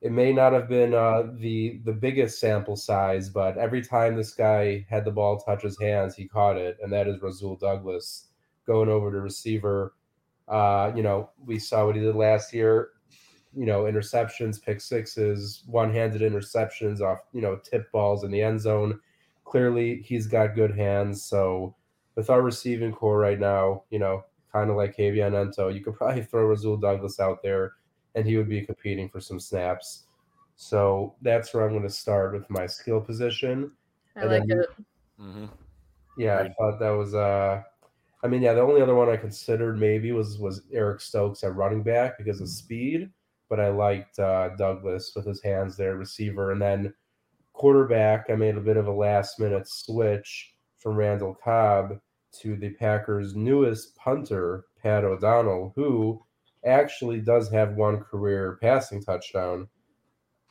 it 0.00 0.12
may 0.12 0.32
not 0.32 0.52
have 0.52 0.68
been 0.68 0.94
uh, 0.94 1.24
the 1.38 1.80
the 1.84 1.92
biggest 1.92 2.40
sample 2.40 2.76
size, 2.76 3.28
but 3.28 3.58
every 3.58 3.82
time 3.82 4.16
this 4.16 4.32
guy 4.32 4.86
had 4.88 5.04
the 5.04 5.10
ball 5.10 5.38
touch 5.38 5.62
his 5.62 5.78
hands, 5.80 6.14
he 6.14 6.26
caught 6.26 6.56
it, 6.56 6.78
and 6.82 6.92
that 6.92 7.06
is 7.06 7.20
Rasul 7.20 7.56
Douglas 7.56 8.28
going 8.66 8.88
over 8.88 9.10
to 9.10 9.20
receiver. 9.20 9.94
Uh, 10.48 10.90
you 10.96 11.02
know, 11.02 11.30
we 11.44 11.58
saw 11.58 11.86
what 11.86 11.96
he 11.96 12.02
did 12.02 12.16
last 12.16 12.52
year. 12.54 12.90
You 13.54 13.66
know, 13.66 13.82
interceptions, 13.82 14.62
pick 14.62 14.80
sixes, 14.80 15.64
one-handed 15.66 16.22
interceptions 16.22 17.00
off, 17.00 17.18
you 17.32 17.40
know, 17.40 17.56
tip 17.56 17.90
balls 17.92 18.22
in 18.24 18.30
the 18.30 18.40
end 18.40 18.60
zone. 18.60 19.00
Clearly, 19.50 20.02
he's 20.02 20.26
got 20.26 20.54
good 20.54 20.76
hands. 20.76 21.22
So, 21.24 21.74
with 22.14 22.30
our 22.30 22.42
receiving 22.42 22.92
corps 22.92 23.18
right 23.18 23.38
now, 23.38 23.84
you 23.90 23.98
know, 23.98 24.24
kind 24.52 24.70
of 24.70 24.76
like 24.76 24.96
Kabion 24.96 25.32
Ento, 25.32 25.72
you 25.74 25.80
could 25.80 25.96
probably 25.96 26.22
throw 26.30 26.46
Rasul 26.46 26.76
Douglas 26.76 27.18
out 27.20 27.42
there, 27.42 27.74
and 28.14 28.26
he 28.26 28.36
would 28.36 28.48
be 28.48 28.64
competing 28.64 29.08
for 29.08 29.20
some 29.20 29.40
snaps. 29.40 30.04
So 30.56 31.14
that's 31.22 31.52
where 31.52 31.64
I'm 31.64 31.72
going 31.72 31.82
to 31.82 31.90
start 31.90 32.32
with 32.34 32.48
my 32.50 32.66
skill 32.66 33.00
position. 33.00 33.72
I 34.16 34.20
And 34.22 34.30
like 34.30 34.46
then- 34.46 34.60
it. 34.60 34.68
hmm 35.18 35.46
Yeah, 36.18 36.38
I 36.38 36.48
thought 36.58 36.78
that 36.80 36.90
was 36.90 37.14
uh 37.14 37.62
I 38.22 38.28
mean, 38.28 38.42
yeah, 38.42 38.52
the 38.52 38.60
only 38.60 38.82
other 38.82 38.94
one 38.94 39.08
I 39.08 39.16
considered 39.16 39.78
maybe 39.78 40.12
was 40.12 40.38
was 40.38 40.62
Eric 40.72 41.00
Stokes 41.00 41.42
at 41.42 41.56
running 41.56 41.82
back 41.82 42.18
because 42.18 42.40
of 42.42 42.48
speed, 42.48 43.10
but 43.48 43.58
I 43.60 43.68
liked 43.70 44.18
uh 44.18 44.50
Douglas 44.56 45.12
with 45.16 45.26
his 45.26 45.42
hands 45.42 45.76
there, 45.76 45.96
receiver, 45.96 46.52
and 46.52 46.60
then 46.60 46.92
quarterback. 47.60 48.30
I 48.30 48.36
made 48.36 48.56
a 48.56 48.60
bit 48.60 48.78
of 48.78 48.86
a 48.86 48.92
last 48.92 49.38
minute 49.38 49.68
switch 49.68 50.54
from 50.78 50.96
Randall 50.96 51.36
Cobb 51.44 52.00
to 52.40 52.56
the 52.56 52.70
Packers' 52.70 53.36
newest 53.36 53.94
punter, 53.96 54.64
Pat 54.82 55.04
O'Donnell, 55.04 55.74
who 55.76 56.24
actually 56.64 57.20
does 57.20 57.50
have 57.50 57.74
one 57.74 58.00
career 58.00 58.58
passing 58.62 59.02
touchdown. 59.02 59.68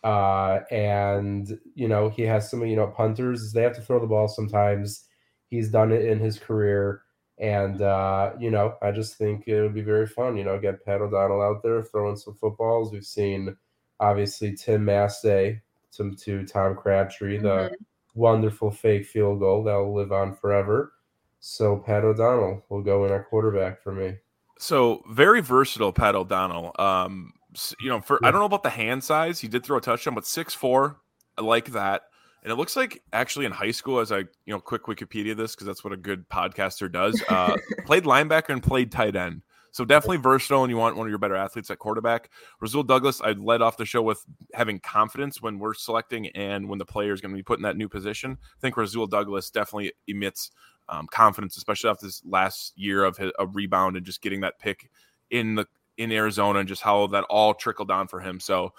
Uh, 0.04 0.60
and 0.70 1.60
you 1.74 1.88
know 1.88 2.10
he 2.10 2.22
has 2.22 2.50
some 2.50 2.64
you 2.64 2.76
know 2.76 2.88
punters 2.88 3.52
they 3.54 3.64
have 3.64 3.76
to 3.76 3.82
throw 3.82 4.00
the 4.00 4.06
ball 4.06 4.28
sometimes. 4.28 5.08
He's 5.48 5.70
done 5.70 5.92
it 5.92 6.06
in 6.06 6.20
his 6.20 6.38
career, 6.38 7.02
and 7.40 7.82
uh, 7.82 8.34
you 8.40 8.52
know 8.52 8.76
I 8.84 8.92
just 8.92 9.18
think 9.18 9.48
it 9.48 9.60
would 9.64 9.74
be 9.74 9.82
very 9.82 10.06
fun. 10.06 10.38
You 10.38 10.44
know, 10.44 10.60
get 10.60 10.86
Pat 10.86 11.02
O'Donnell 11.02 11.42
out 11.42 11.64
there 11.64 11.82
throwing 11.82 12.18
some 12.18 12.36
footballs. 12.36 12.92
We've 12.92 13.04
seen 13.04 13.58
obviously 14.00 14.56
Tim 14.56 14.86
Masthay 14.86 15.62
to, 15.94 16.16
to 16.16 16.46
Tom 16.46 16.76
Crabtree, 16.76 17.38
the 17.38 17.48
mm-hmm. 17.48 18.20
wonderful 18.20 18.72
fake 18.72 19.06
field 19.06 19.40
goal 19.40 19.64
that 19.64 19.76
will 19.76 19.96
live 19.96 20.12
on 20.12 20.36
forever. 20.36 20.94
So 21.40 21.78
Pat 21.78 22.04
O'Donnell 22.04 22.64
will 22.70 22.82
go 22.82 23.06
in 23.06 23.12
our 23.12 23.24
quarterback 23.24 23.82
for 23.82 23.92
me. 23.92 24.16
So 24.58 25.04
very 25.10 25.42
versatile, 25.42 25.94
Pat 25.94 26.16
O'Donnell. 26.16 26.76
Um, 26.78 27.34
you 27.80 27.90
know, 27.90 28.02
for 28.02 28.20
I 28.24 28.32
don't 28.32 28.42
know 28.42 28.46
about 28.46 28.64
the 28.64 28.70
hand 28.70 29.04
size. 29.04 29.40
He 29.40 29.48
did 29.48 29.64
throw 29.64 29.78
a 29.78 29.82
touchdown, 29.82 30.16
but 30.16 30.26
six 30.26 30.54
four, 30.54 30.98
I 31.38 31.42
like 31.42 31.72
that. 31.72 32.04
And 32.44 32.52
it 32.52 32.56
looks 32.56 32.76
like 32.76 33.02
actually 33.12 33.46
in 33.46 33.52
high 33.52 33.72
school, 33.72 34.00
as 34.00 34.12
I 34.12 34.20
you 34.20 34.28
know, 34.48 34.60
quick 34.60 34.84
Wikipedia 34.84 35.36
this 35.36 35.56
because 35.56 35.68
that's 35.68 35.84
what 35.84 35.94
a 35.94 35.98
good 35.98 36.30
podcaster 36.30 36.92
does. 36.92 37.22
Uh, 37.28 37.56
played 37.86 38.04
linebacker 38.04 38.50
and 38.50 38.62
played 38.62 38.92
tight 38.92 39.16
end. 39.16 39.42
So 39.72 39.86
definitely 39.86 40.18
versatile, 40.18 40.64
and 40.64 40.72
you 40.72 40.78
want 40.78 40.96
one 40.96 41.08
of 41.08 41.10
your 41.10 41.20
better 41.20 41.36
athletes 41.36 41.70
at 41.70 41.80
quarterback. 41.80 42.30
Rasul 42.60 42.84
Douglas, 42.84 43.22
I 43.22 43.32
led 43.32 43.62
off 43.62 43.78
the 43.78 43.86
show 43.86 44.02
with 44.02 44.24
having 44.54 44.80
confidence 44.80 45.42
when 45.42 45.60
we're 45.60 45.74
selecting 45.74 46.28
and 46.30 46.68
when 46.68 46.80
the 46.80 46.86
player 46.86 47.14
is 47.14 47.22
going 47.22 47.32
to 47.32 47.38
be 47.38 47.44
put 47.44 47.60
in 47.60 47.64
that 47.64 47.78
new 47.78 47.90
position. 47.90 48.38
I 48.42 48.60
think 48.62 48.78
Rasul 48.78 49.08
Douglas 49.08 49.50
definitely 49.50 49.94
emits 50.08 50.52
um, 50.90 51.08
confidence, 51.08 51.58
especially 51.58 51.90
after 51.90 52.08
this 52.08 52.22
last 52.26 52.74
year 52.76 53.04
of 53.04 53.20
a 53.20 53.46
rebound 53.48 53.96
and 53.96 54.06
just 54.06 54.22
getting 54.22 54.42
that 54.42 54.60
pick 54.60 54.90
in 55.30 55.56
the 55.56 55.66
in 55.98 56.14
Arizona 56.14 56.60
and 56.60 56.68
just 56.68 56.82
how 56.82 57.08
that 57.08 57.26
all 57.26 57.54
trickled 57.54 57.90
down 57.90 58.08
for 58.08 58.22
him. 58.22 58.40
So 58.40 58.74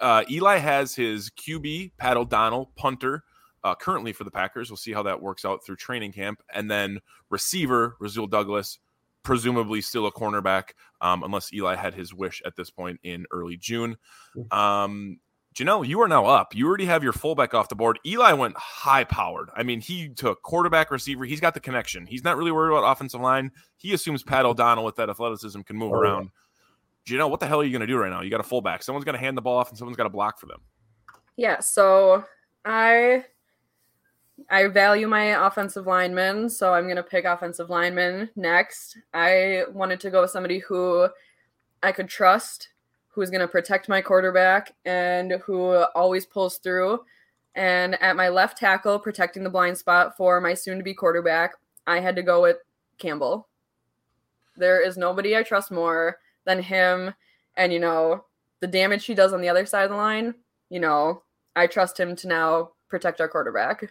uh, 0.00 0.24
Eli 0.28 0.58
has 0.58 0.96
his 0.96 1.30
QB 1.30 1.92
Pat 1.96 2.16
O'Donnell 2.16 2.72
punter. 2.76 3.22
Uh, 3.62 3.74
currently 3.74 4.12
for 4.12 4.24
the 4.24 4.30
Packers, 4.30 4.68
we'll 4.68 4.76
see 4.76 4.92
how 4.92 5.02
that 5.04 5.22
works 5.22 5.44
out 5.44 5.64
through 5.64 5.76
training 5.76 6.12
camp, 6.12 6.40
and 6.52 6.70
then 6.70 7.00
receiver 7.30 7.96
Rasul 7.98 8.26
Douglas, 8.26 8.78
presumably 9.26 9.80
still 9.80 10.06
a 10.06 10.12
cornerback, 10.12 10.70
um, 11.00 11.24
unless 11.24 11.52
Eli 11.52 11.74
had 11.74 11.92
his 11.94 12.14
wish 12.14 12.40
at 12.46 12.54
this 12.54 12.70
point 12.70 13.00
in 13.02 13.26
early 13.32 13.56
June. 13.56 13.96
Um, 14.52 15.18
Janelle, 15.52 15.84
you 15.84 16.00
are 16.00 16.06
now 16.06 16.26
up. 16.26 16.54
You 16.54 16.68
already 16.68 16.84
have 16.84 17.02
your 17.02 17.12
fullback 17.12 17.52
off 17.52 17.68
the 17.68 17.74
board. 17.74 17.98
Eli 18.06 18.34
went 18.34 18.56
high 18.56 19.02
powered. 19.02 19.48
I 19.56 19.64
mean, 19.64 19.80
he 19.80 20.10
took 20.10 20.42
quarterback, 20.42 20.92
receiver. 20.92 21.24
He's 21.24 21.40
got 21.40 21.54
the 21.54 21.60
connection. 21.60 22.06
He's 22.06 22.22
not 22.22 22.36
really 22.36 22.52
worried 22.52 22.76
about 22.76 22.88
offensive 22.88 23.20
line. 23.20 23.50
He 23.78 23.92
assumes 23.94 24.22
Pat 24.22 24.44
O'Donnell 24.44 24.84
with 24.84 24.94
that 24.94 25.10
athleticism 25.10 25.62
can 25.62 25.76
move 25.76 25.90
oh, 25.90 25.96
around. 25.96 26.30
Yeah. 27.08 27.18
Janelle, 27.18 27.30
what 27.30 27.40
the 27.40 27.48
hell 27.48 27.60
are 27.60 27.64
you 27.64 27.72
going 27.72 27.80
to 27.80 27.86
do 27.88 27.96
right 27.98 28.10
now? 28.10 28.20
You 28.20 28.30
got 28.30 28.38
a 28.38 28.44
fullback. 28.44 28.84
Someone's 28.84 29.04
going 29.04 29.14
to 29.14 29.20
hand 29.20 29.36
the 29.36 29.42
ball 29.42 29.58
off 29.58 29.70
and 29.70 29.78
someone's 29.78 29.96
got 29.96 30.04
to 30.04 30.10
block 30.10 30.38
for 30.38 30.46
them. 30.46 30.60
Yeah. 31.36 31.58
So 31.58 32.24
I 32.64 33.24
I 34.50 34.66
value 34.68 35.08
my 35.08 35.46
offensive 35.46 35.86
linemen, 35.86 36.50
so 36.50 36.74
I'm 36.74 36.84
going 36.84 36.96
to 36.96 37.02
pick 37.02 37.24
offensive 37.24 37.70
linemen 37.70 38.30
next. 38.36 38.98
I 39.14 39.64
wanted 39.72 40.00
to 40.00 40.10
go 40.10 40.22
with 40.22 40.30
somebody 40.30 40.58
who 40.58 41.08
I 41.82 41.92
could 41.92 42.08
trust 42.08 42.68
who's 43.16 43.30
going 43.30 43.40
to 43.40 43.48
protect 43.48 43.88
my 43.88 44.02
quarterback 44.02 44.74
and 44.84 45.40
who 45.46 45.72
always 45.94 46.26
pulls 46.26 46.58
through. 46.58 47.00
And 47.54 48.00
at 48.02 48.14
my 48.14 48.28
left 48.28 48.58
tackle, 48.58 48.98
protecting 48.98 49.42
the 49.42 49.48
blind 49.48 49.78
spot 49.78 50.18
for 50.18 50.38
my 50.38 50.52
soon 50.52 50.76
to 50.76 50.84
be 50.84 50.92
quarterback, 50.92 51.54
I 51.86 52.00
had 52.00 52.14
to 52.16 52.22
go 52.22 52.42
with 52.42 52.58
Campbell. 52.98 53.48
There 54.54 54.82
is 54.86 54.98
nobody 54.98 55.34
I 55.34 55.42
trust 55.44 55.70
more 55.70 56.18
than 56.44 56.62
him. 56.62 57.14
And, 57.56 57.72
you 57.72 57.80
know, 57.80 58.26
the 58.60 58.66
damage 58.66 59.06
he 59.06 59.14
does 59.14 59.32
on 59.32 59.40
the 59.40 59.48
other 59.48 59.64
side 59.64 59.84
of 59.84 59.90
the 59.90 59.96
line, 59.96 60.34
you 60.68 60.78
know, 60.78 61.22
I 61.56 61.68
trust 61.68 61.98
him 61.98 62.16
to 62.16 62.28
now 62.28 62.72
protect 62.90 63.22
our 63.22 63.28
quarterback. 63.28 63.90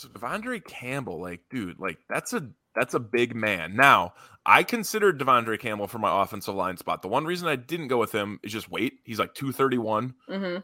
So 0.00 0.08
De'Vondre 0.08 0.64
Campbell, 0.64 1.20
like, 1.20 1.42
dude, 1.50 1.78
like 1.78 1.98
that's 2.08 2.32
a 2.32 2.48
that's 2.74 2.94
a 2.94 3.00
big 3.00 3.34
man. 3.34 3.76
Now, 3.76 4.14
I 4.46 4.62
considered 4.62 5.20
De'Vondre 5.20 5.60
Campbell 5.60 5.88
for 5.88 5.98
my 5.98 6.22
offensive 6.22 6.54
line 6.54 6.78
spot. 6.78 7.02
The 7.02 7.08
one 7.08 7.26
reason 7.26 7.48
I 7.48 7.56
didn't 7.56 7.88
go 7.88 7.98
with 7.98 8.10
him 8.10 8.40
is 8.42 8.50
just 8.50 8.70
weight. 8.70 9.00
He's 9.04 9.18
like 9.18 9.34
231. 9.34 10.14
Mm-hmm. 10.26 10.60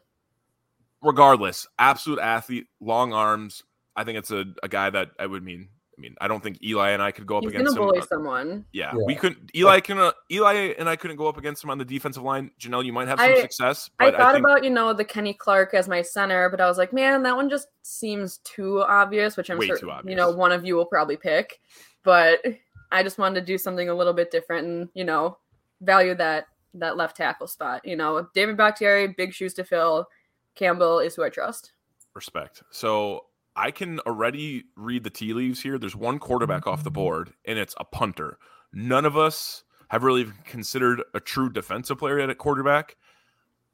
Regardless, 1.02 1.66
absolute 1.78 2.18
athlete, 2.20 2.68
long 2.80 3.12
arms. 3.12 3.62
I 3.94 4.04
think 4.04 4.16
it's 4.16 4.30
a, 4.30 4.46
a 4.62 4.68
guy 4.68 4.88
that 4.88 5.10
I 5.18 5.26
would 5.26 5.42
mean. 5.42 5.68
I 5.96 6.00
mean, 6.02 6.14
I 6.20 6.28
don't 6.28 6.42
think 6.42 6.62
Eli 6.62 6.90
and 6.90 7.02
I 7.02 7.10
could 7.10 7.26
go 7.26 7.38
up 7.38 7.44
He's 7.44 7.52
against 7.52 7.74
gonna 7.74 7.80
him. 7.80 7.88
bully 7.88 8.00
uh, 8.00 8.06
someone. 8.06 8.66
Yeah, 8.72 8.92
Yeah. 8.94 9.04
we 9.06 9.14
couldn't. 9.14 9.50
Eli 9.56 9.80
can. 9.80 9.98
Uh, 9.98 10.12
Eli 10.30 10.74
and 10.78 10.88
I 10.90 10.96
couldn't 10.96 11.16
go 11.16 11.26
up 11.26 11.38
against 11.38 11.64
him 11.64 11.70
on 11.70 11.78
the 11.78 11.86
defensive 11.86 12.22
line. 12.22 12.50
Janelle, 12.60 12.84
you 12.84 12.92
might 12.92 13.08
have 13.08 13.18
some 13.18 13.30
I- 13.32 13.40
success. 13.40 13.88
I 13.98 14.10
But 14.10 14.18
thought 14.18 14.34
think, 14.34 14.44
about 14.44 14.62
you 14.62 14.68
know 14.70 14.92
the 14.92 15.04
Kenny 15.06 15.32
Clark 15.32 15.72
as 15.72 15.88
my 15.88 16.02
center, 16.02 16.50
but 16.50 16.60
I 16.60 16.66
was 16.66 16.76
like, 16.76 16.92
man, 16.92 17.22
that 17.22 17.34
one 17.34 17.48
just 17.48 17.68
seems 17.82 18.38
too 18.44 18.82
obvious. 18.82 19.36
Which 19.38 19.48
I'm 19.50 19.56
Way 19.58 19.68
sure 19.68 19.78
you 20.04 20.16
know 20.16 20.30
one 20.30 20.52
of 20.52 20.66
you 20.66 20.76
will 20.76 20.84
probably 20.86 21.16
pick, 21.16 21.60
but 22.02 22.44
I 22.92 23.02
just 23.02 23.16
wanted 23.18 23.40
to 23.40 23.46
do 23.46 23.56
something 23.56 23.88
a 23.88 23.94
little 23.94 24.12
bit 24.12 24.30
different 24.30 24.66
and 24.66 24.88
you 24.94 25.04
know 25.04 25.38
value 25.80 26.14
that 26.16 26.46
that 26.74 26.98
left 26.98 27.16
tackle 27.16 27.46
spot. 27.46 27.80
You 27.86 27.96
know, 27.96 28.28
David 28.34 28.58
Bakhtiari, 28.58 29.08
big 29.08 29.32
shoes 29.32 29.54
to 29.54 29.64
fill. 29.64 30.08
Campbell 30.56 30.98
is 30.98 31.14
who 31.14 31.24
I 31.24 31.30
trust. 31.30 31.72
respect. 32.14 32.62
So 32.70 33.24
I 33.56 33.70
can 33.70 34.00
already 34.00 34.64
read 34.76 35.02
the 35.02 35.10
tea 35.10 35.32
leaves 35.32 35.62
here. 35.62 35.78
There's 35.78 35.96
one 35.96 36.18
quarterback 36.18 36.66
off 36.66 36.84
the 36.84 36.90
board, 36.90 37.32
and 37.46 37.58
it's 37.58 37.74
a 37.78 37.84
punter. 37.84 38.38
None 38.72 39.06
of 39.06 39.16
us 39.16 39.64
have 39.88 40.04
really 40.04 40.26
considered 40.44 41.02
a 41.14 41.20
true 41.20 41.50
defensive 41.50 41.98
player 41.98 42.18
at 42.18 42.36
quarterback. 42.38 42.96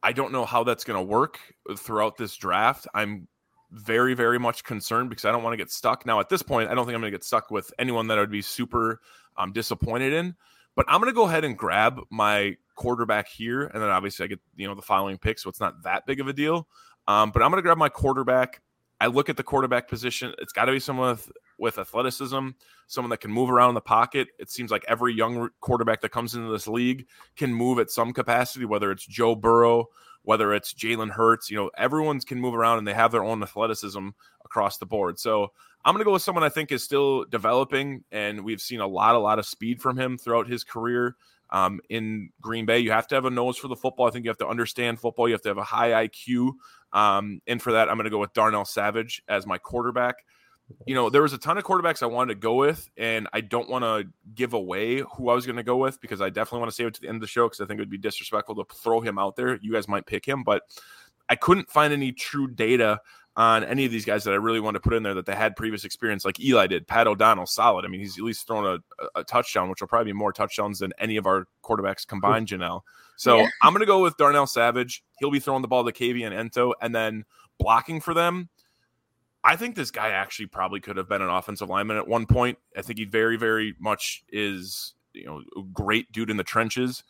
I 0.03 0.13
don't 0.13 0.33
know 0.33 0.45
how 0.45 0.63
that's 0.65 0.85
going 0.85 0.99
to 0.99 1.03
work 1.03 1.39
throughout 1.77 2.17
this 2.17 2.37
draft. 2.37 2.87
I'm 2.95 3.27
very, 3.73 4.15
very 4.15 4.39
much 4.39 4.65
concerned 4.65 5.11
because 5.11 5.25
I 5.25 5.33
don't 5.33 5.43
want 5.43 5.55
to 5.55 5.57
get 5.57 5.71
stuck. 5.71 6.07
Now, 6.07 6.21
at 6.21 6.29
this 6.29 6.43
point, 6.43 6.71
I 6.71 6.75
don't 6.75 6.87
think 6.87 6.95
I'm 6.95 7.01
going 7.01 7.13
to 7.13 7.17
get 7.17 7.25
stuck 7.25 7.51
with 7.51 7.73
anyone 7.79 8.07
that 8.09 8.19
I 8.19 8.21
would 8.21 8.31
be 8.31 8.43
super 8.43 9.01
um, 9.37 9.53
disappointed 9.53 10.13
in. 10.13 10.35
But 10.75 10.87
I'm 10.89 11.01
going 11.01 11.13
to 11.13 11.15
go 11.15 11.27
ahead 11.27 11.45
and 11.45 11.57
grab 11.57 12.01
my 12.11 12.57
quarterback 12.77 13.29
here, 13.29 13.65
and 13.65 13.83
then 13.83 13.91
obviously 13.91 14.25
I 14.25 14.27
get 14.29 14.41
you 14.57 14.67
know 14.67 14.75
the 14.75 14.83
following 14.83 15.19
pick, 15.19 15.39
so 15.39 15.51
it's 15.51 15.61
not 15.61 15.83
that 15.83 16.07
big 16.07 16.21
of 16.21 16.29
a 16.29 16.33
deal. 16.33 16.67
Um, 17.07 17.31
but 17.31 17.43
I'm 17.43 17.51
going 17.51 17.59
to 17.59 17.63
grab 17.63 17.79
my 17.79 17.89
quarterback. 17.89 18.63
I 19.03 19.09
look 19.09 19.29
at 19.29 19.37
the 19.37 19.43
quarterback 19.43 19.89
position. 19.89 20.33
It's 20.39 20.53
got 20.53 20.67
to 20.67 20.73
be 20.73 20.79
someone 20.79 21.11
with, 21.11 21.33
with 21.59 21.79
athleticism, 21.79 22.51
someone 22.87 23.11
that 23.11 23.21
can 23.21 23.33
move 23.33 23.51
around 23.51 23.71
in 23.71 23.75
the 23.75 23.81
pocket. 23.81 24.29
It 24.39 24.49
seems 24.49 24.71
like 24.71 24.85
every 24.87 25.13
young 25.13 25.49
quarterback 25.61 26.03
that 26.03 26.11
comes 26.11 26.37
into 26.37 26.53
this 26.53 26.69
league 26.69 27.09
can 27.35 27.53
move 27.53 27.81
at 27.81 27.91
some 27.91 28.13
capacity, 28.13 28.65
whether 28.65 28.93
it's 28.93 29.05
Joe 29.05 29.35
Burrow, 29.35 29.87
whether 30.23 30.55
it's 30.55 30.73
Jalen 30.73 31.11
Hurts. 31.11 31.51
You 31.51 31.57
know, 31.57 31.71
everyone's 31.77 32.25
can 32.25 32.41
move 32.41 32.55
around 32.55 32.79
and 32.79 32.87
they 32.87 32.95
have 32.95 33.11
their 33.11 33.25
own 33.25 33.43
athleticism 33.43 34.11
across 34.45 34.79
the 34.79 34.87
board. 34.87 35.19
So 35.19 35.51
I'm 35.85 35.95
going 35.95 36.01
to 36.01 36.05
go 36.05 36.13
with 36.13 36.23
someone 36.23 36.45
I 36.45 36.49
think 36.49 36.71
is 36.71 36.85
still 36.85 37.25
developing, 37.25 38.05
and 38.13 38.45
we've 38.45 38.61
seen 38.61 38.79
a 38.79 38.87
lot, 38.87 39.17
a 39.17 39.19
lot 39.19 39.41
of 39.41 39.47
speed 39.47 39.83
from 39.83 39.99
him 39.99 40.17
throughout 40.17 40.47
his 40.47 40.63
career. 40.63 41.17
Um, 41.51 41.81
in 41.91 42.31
Green 42.41 42.67
Bay, 42.67 42.79
you 42.79 42.93
have 42.93 43.09
to 43.09 43.15
have 43.17 43.27
a 43.27 43.31
nose 43.31 43.59
for 43.59 43.69
the 43.69 43.77
football. 43.77 44.07
I 44.07 44.11
think 44.11 44.25
you 44.25 44.31
have 44.31 44.39
to 44.39 44.47
understand 44.47 45.01
football. 45.01 45.29
You 45.29 45.35
have 45.35 45.43
to 45.43 45.51
have 45.51 45.59
a 45.59 45.65
high 45.65 46.07
IQ. 46.07 46.53
Um, 46.93 47.41
and 47.47 47.61
for 47.61 47.73
that, 47.73 47.89
I'm 47.89 47.97
going 47.97 48.05
to 48.05 48.11
go 48.11 48.19
with 48.19 48.33
Darnell 48.33 48.65
Savage 48.65 49.23
as 49.29 49.47
my 49.47 49.59
quarterback. 49.59 50.17
You 50.87 50.95
know, 50.95 51.11
there 51.11 51.23
was 51.23 51.33
a 51.33 51.39
ton 51.39 51.59
of 51.59 51.65
quarterbacks 51.65 52.03
I 52.03 52.07
wanted 52.07 52.35
to 52.35 52.41
go 52.41 52.55
with, 52.55 52.89
and 52.97 53.29
I 53.33 53.41
don't 53.43 53.69
want 53.69 53.85
to 53.85 54.09
give 54.35 54.55
away 54.55 54.99
who 55.17 55.29
I 55.29 55.35
was 55.35 55.45
going 55.45 55.57
to 55.57 55.63
go 55.63 55.77
with 55.77 56.01
because 56.01 56.21
I 56.21 56.31
definitely 56.31 56.61
want 56.61 56.71
to 56.71 56.75
save 56.75 56.87
it 56.87 56.95
to 56.95 57.01
the 57.03 57.09
end 57.09 57.17
of 57.17 57.21
the 57.21 57.27
show 57.27 57.47
because 57.47 57.61
I 57.61 57.67
think 57.67 57.79
it 57.79 57.83
would 57.83 57.91
be 57.91 57.99
disrespectful 57.99 58.55
to 58.57 58.65
throw 58.75 59.01
him 59.01 59.19
out 59.19 59.37
there. 59.37 59.59
You 59.61 59.73
guys 59.73 59.89
might 59.89 60.07
pick 60.07 60.27
him, 60.27 60.43
but 60.45 60.63
I 61.29 61.37
couldn't 61.37 61.69
find 61.71 61.93
any 61.93 62.13
true 62.13 62.47
data 62.49 63.01
on 63.37 63.65
any 63.65 63.85
of 63.87 63.91
these 63.93 64.05
guys 64.05 64.25
that 64.25 64.33
I 64.33 64.37
really 64.37 64.61
wanted 64.61 64.79
to 64.79 64.83
put 64.83 64.93
in 64.95 65.03
there 65.03 65.15
that 65.15 65.25
they 65.27 65.35
had 65.35 65.57
previous 65.57 65.85
experience, 65.85 66.25
like 66.25 66.39
Eli 66.39 66.67
did. 66.67 66.87
Pat 66.87 67.07
O'Donnell, 67.07 67.47
solid. 67.47 67.85
I 67.85 67.89
mean, 67.89 68.01
he's 68.01 68.19
at 68.19 68.25
least 68.25 68.47
thrown 68.47 68.67
a, 68.67 69.03
a- 69.03 69.21
a 69.21 69.25
touchdown, 69.25 69.71
which 69.71 69.81
will 69.81 69.89
probably 69.89 70.13
be 70.13 70.17
more 70.19 70.33
touchdowns 70.33 70.79
than 70.79 70.93
any 70.99 71.17
of 71.17 71.27
our 71.27 71.47
quarterbacks 71.63 72.07
combined, 72.07 72.49
Janelle. 72.49 72.83
So 73.23 73.39
Yeah. 73.39 73.49
I'm 73.63 73.73
going 73.73 73.83
to 73.83 73.87
go 73.87 74.03
with 74.03 74.17
Darnell 74.17 74.49
Savage. 74.49 75.05
He'll 75.21 75.31
be 75.31 75.39
throwing 75.39 75.63
the 75.63 75.69
ball 75.69 75.85
to 75.85 75.93
Kabion 75.93 76.33
Ento, 76.33 76.73
and 76.83 76.93
then 76.93 77.25
blocking 77.57 78.01
for 78.01 78.15
them. 78.15 78.49
I 79.45 79.55
think 79.55 79.77
this 79.77 79.93
guy 79.93 80.09
actually 80.09 80.47
probably 80.47 80.81
could 80.81 80.97
have 80.97 81.09
been 81.09 81.23
an 81.23 81.29
offensive 81.29 81.69
lineman 81.69 81.99
at 81.99 82.09
one 82.09 82.27
point. 82.27 82.59
I 82.77 82.83
think 82.83 82.99
he 82.99 83.05
very, 83.05 83.37
very 83.37 83.77
much 83.79 84.25
is, 84.31 84.95
you 85.13 85.25
know, 85.25 85.41
a 85.57 85.63
great 85.73 86.11
dude 86.11 86.31
in 86.31 86.37
the 86.37 86.43
trenches. 86.43 87.05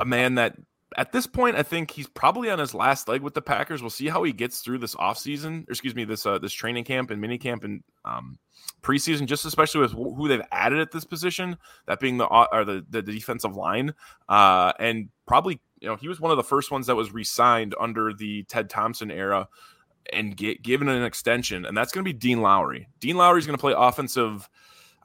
A 0.00 0.04
man 0.04 0.34
that 0.34 0.56
at 0.96 1.12
this 1.12 1.26
point, 1.26 1.56
I 1.56 1.62
think 1.62 1.90
he's 1.90 2.08
probably 2.08 2.50
on 2.50 2.58
his 2.58 2.74
last 2.74 3.08
leg 3.08 3.22
with 3.22 3.34
the 3.34 3.42
Packers. 3.42 3.82
We'll 3.82 3.90
see 3.90 4.08
how 4.08 4.22
he 4.22 4.32
gets 4.32 4.60
through 4.60 4.78
this 4.78 4.94
offseason, 4.94 5.68
or 5.68 5.72
excuse 5.72 5.94
me, 5.94 6.04
this 6.04 6.26
uh, 6.26 6.38
this 6.38 6.52
training 6.52 6.84
camp 6.84 7.10
and 7.10 7.20
mini 7.20 7.38
camp 7.38 7.64
and 7.64 7.82
um, 8.04 8.38
preseason, 8.82 9.26
just 9.26 9.44
especially 9.44 9.80
with 9.80 9.92
who 9.92 10.28
they've 10.28 10.42
added 10.50 10.80
at 10.80 10.90
this 10.90 11.04
position, 11.04 11.56
that 11.86 12.00
being 12.00 12.18
the 12.18 12.26
uh, 12.26 12.46
or 12.52 12.64
the, 12.64 12.84
the 12.88 13.02
defensive 13.02 13.56
line, 13.56 13.94
uh, 14.28 14.72
and 14.78 15.08
probably 15.26 15.60
you 15.80 15.88
know 15.88 15.96
he 15.96 16.08
was 16.08 16.20
one 16.20 16.30
of 16.30 16.36
the 16.36 16.44
first 16.44 16.70
ones 16.70 16.86
that 16.86 16.96
was 16.96 17.12
re-signed 17.12 17.74
under 17.80 18.12
the 18.12 18.44
Ted 18.44 18.68
Thompson 18.70 19.10
era 19.10 19.48
and 20.12 20.36
get 20.36 20.62
given 20.62 20.88
an 20.88 21.04
extension, 21.04 21.64
and 21.64 21.76
that's 21.76 21.92
going 21.92 22.04
to 22.04 22.08
be 22.08 22.18
Dean 22.18 22.40
Lowry. 22.40 22.88
Dean 23.00 23.16
Lowry 23.16 23.38
is 23.38 23.46
going 23.46 23.56
to 23.56 23.60
play 23.60 23.74
offensive. 23.76 24.48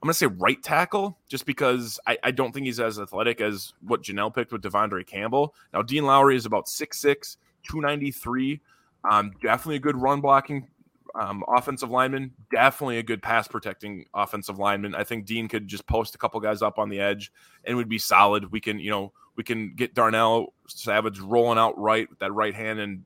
I'm 0.01 0.07
going 0.07 0.13
to 0.13 0.17
say 0.17 0.27
right 0.27 0.61
tackle 0.61 1.17
just 1.27 1.45
because 1.45 1.99
I, 2.05 2.17
I 2.23 2.31
don't 2.31 2.53
think 2.53 2.67
he's 2.67 2.79
as 2.79 2.99
athletic 2.99 3.41
as 3.41 3.73
what 3.81 4.03
Janelle 4.03 4.33
picked 4.33 4.51
with 4.51 4.61
De'Vondre 4.61 5.05
Campbell. 5.05 5.55
Now, 5.73 5.81
Dean 5.81 6.05
Lowry 6.05 6.35
is 6.35 6.45
about 6.45 6.67
6'6, 6.67 7.37
293. 7.63 8.61
Um, 9.09 9.31
definitely 9.41 9.77
a 9.77 9.79
good 9.79 9.97
run 9.97 10.21
blocking 10.21 10.67
um, 11.15 11.43
offensive 11.47 11.89
lineman. 11.89 12.31
Definitely 12.51 12.99
a 12.99 13.03
good 13.03 13.23
pass 13.23 13.47
protecting 13.47 14.05
offensive 14.13 14.59
lineman. 14.59 14.93
I 14.93 15.03
think 15.03 15.25
Dean 15.25 15.47
could 15.47 15.67
just 15.67 15.87
post 15.87 16.13
a 16.13 16.17
couple 16.17 16.39
guys 16.39 16.61
up 16.61 16.77
on 16.77 16.89
the 16.89 16.99
edge 16.99 17.31
and 17.65 17.75
would 17.77 17.89
be 17.89 17.97
solid. 17.97 18.51
We 18.51 18.61
can, 18.61 18.79
you 18.79 18.91
know, 18.91 19.13
we 19.35 19.43
can 19.43 19.73
get 19.75 19.95
Darnell 19.95 20.53
Savage 20.67 21.19
rolling 21.19 21.57
out 21.57 21.77
right 21.77 22.09
with 22.09 22.19
that 22.19 22.33
right 22.33 22.53
hand 22.53 22.79
and 22.79 23.03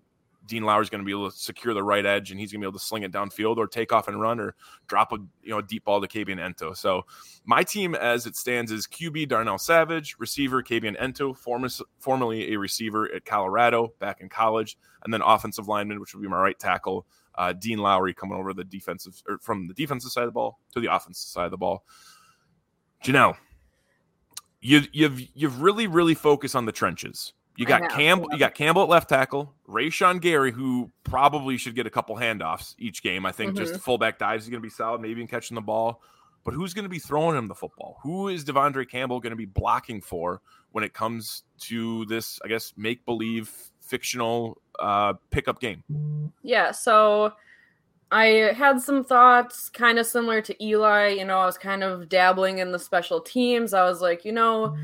Dean 0.52 0.64
Lowry's 0.64 0.90
going 0.90 1.00
to 1.00 1.06
be 1.06 1.14
able 1.14 1.32
to 1.32 1.38
secure 1.38 1.74
the 1.74 1.82
right 1.82 2.06
edge, 2.06 2.30
and 2.30 2.38
he's 2.38 2.52
going 2.52 2.60
to 2.60 2.66
be 2.66 2.70
able 2.70 2.78
to 2.78 2.84
sling 2.84 3.04
it 3.04 3.12
downfield 3.14 3.56
or 3.56 3.68
take 3.68 3.94
off 3.94 4.10
and 4.10 4.20
run 4.20 4.38
or 4.38 4.54
drop 4.86 5.14
a 5.14 5.16
you 5.42 5.52
know 5.52 5.60
a 5.60 5.64
deep 5.64 5.86
ball 5.86 6.02
to 6.02 6.10
Kabion 6.10 6.42
Ento. 6.42 6.76
So 6.76 7.04
my 7.46 7.64
team, 7.64 7.96
as 7.96 8.26
it 8.26 8.36
stands, 8.36 8.70
is 8.70 8.86
QB 8.86 9.30
Darnell 9.30 9.58
Savage, 9.58 10.18
receiver 10.20 10.62
Kavian 10.62 11.00
Ento, 11.00 11.38
former, 11.38 11.70
formerly 12.00 12.52
a 12.52 12.60
receiver 12.60 13.10
at 13.14 13.24
Colorado 13.24 13.94
back 14.00 14.20
in 14.20 14.28
college, 14.28 14.78
and 15.06 15.14
then 15.14 15.22
offensive 15.22 15.70
lineman, 15.70 16.02
which 16.02 16.14
would 16.14 16.22
be 16.22 16.28
my 16.28 16.42
right 16.42 16.60
tackle, 16.60 17.06
uh, 17.36 17.54
Dean 17.54 17.78
Lowry, 17.78 18.14
coming 18.14 18.38
over 18.38 18.54
the 18.54 18.66
defensive 18.66 19.24
or 19.30 19.38
from 19.38 19.70
the 19.70 19.74
defensive 19.74 20.12
side 20.12 20.24
of 20.24 20.28
the 20.28 20.34
ball 20.34 20.60
to 20.74 20.82
the 20.82 20.94
offensive 20.94 21.30
side 21.30 21.46
of 21.46 21.52
the 21.52 21.58
ball. 21.58 21.86
Janelle, 23.02 23.38
you, 24.60 24.82
you've 24.92 25.22
you've 25.34 25.62
really 25.62 25.88
really 25.88 26.14
focused 26.14 26.58
on 26.58 26.66
the 26.66 26.74
trenches. 26.74 27.32
You 27.58 27.66
got 27.66 27.90
Campbell. 27.92 28.30
You 28.32 28.40
got 28.40 28.56
Campbell 28.56 28.84
at 28.84 28.90
left 28.90 29.10
tackle. 29.10 29.54
Rashan 29.68 30.22
Gary, 30.22 30.52
who 30.52 30.92
probably 31.04 31.58
should 31.58 31.76
get 31.76 31.86
a 31.86 31.90
couple 31.90 32.16
handoffs 32.16 32.76
each 32.80 33.04
game. 33.04 33.26
I 33.26 33.32
think 33.32 33.56
just 33.56 33.74
Mhm. 33.76 33.82
fullback 33.82 34.18
dives 34.18 34.46
is 34.46 34.50
going 34.50 34.62
to 34.62 34.66
be 34.66 34.70
solid, 34.70 35.02
maybe 35.02 35.22
in 35.22 35.28
catching 35.28 35.56
the 35.56 35.62
ball. 35.62 36.02
But 36.44 36.54
who's 36.56 36.74
going 36.74 36.84
to 36.84 36.90
be 36.90 36.98
throwing 36.98 37.38
him 37.38 37.48
the 37.48 37.54
football? 37.56 38.00
Who 38.02 38.28
is 38.30 38.46
De'Vondre 38.46 38.90
Campbell 38.90 39.20
going 39.20 39.32
to 39.32 39.38
be 39.38 39.46
blocking 39.46 40.02
for 40.02 40.42
when 40.72 40.84
it 40.84 40.94
comes 40.94 41.44
to 41.62 42.06
this? 42.06 42.40
I 42.44 42.48
guess 42.48 42.74
make 42.78 43.06
believe 43.06 43.52
fictional 43.82 44.58
uh, 44.80 45.14
pickup 45.30 45.60
game. 45.60 45.84
Yeah, 46.42 46.72
so 46.72 47.34
I 48.12 48.26
had 48.56 48.82
some 48.82 49.04
thoughts 49.04 49.70
kind 49.70 50.00
of 50.00 50.08
similar 50.08 50.42
to 50.42 50.64
Eli. 50.66 51.10
You 51.10 51.26
know, 51.26 51.38
I 51.38 51.46
was 51.46 51.58
kind 51.58 51.84
of 51.84 52.10
dabbling 52.10 52.58
in 52.58 52.72
the 52.72 52.80
special 52.80 53.22
teams. 53.22 53.74
I 53.74 53.84
was 53.84 54.02
like, 54.02 54.26
you 54.26 54.32
know, 54.32 54.76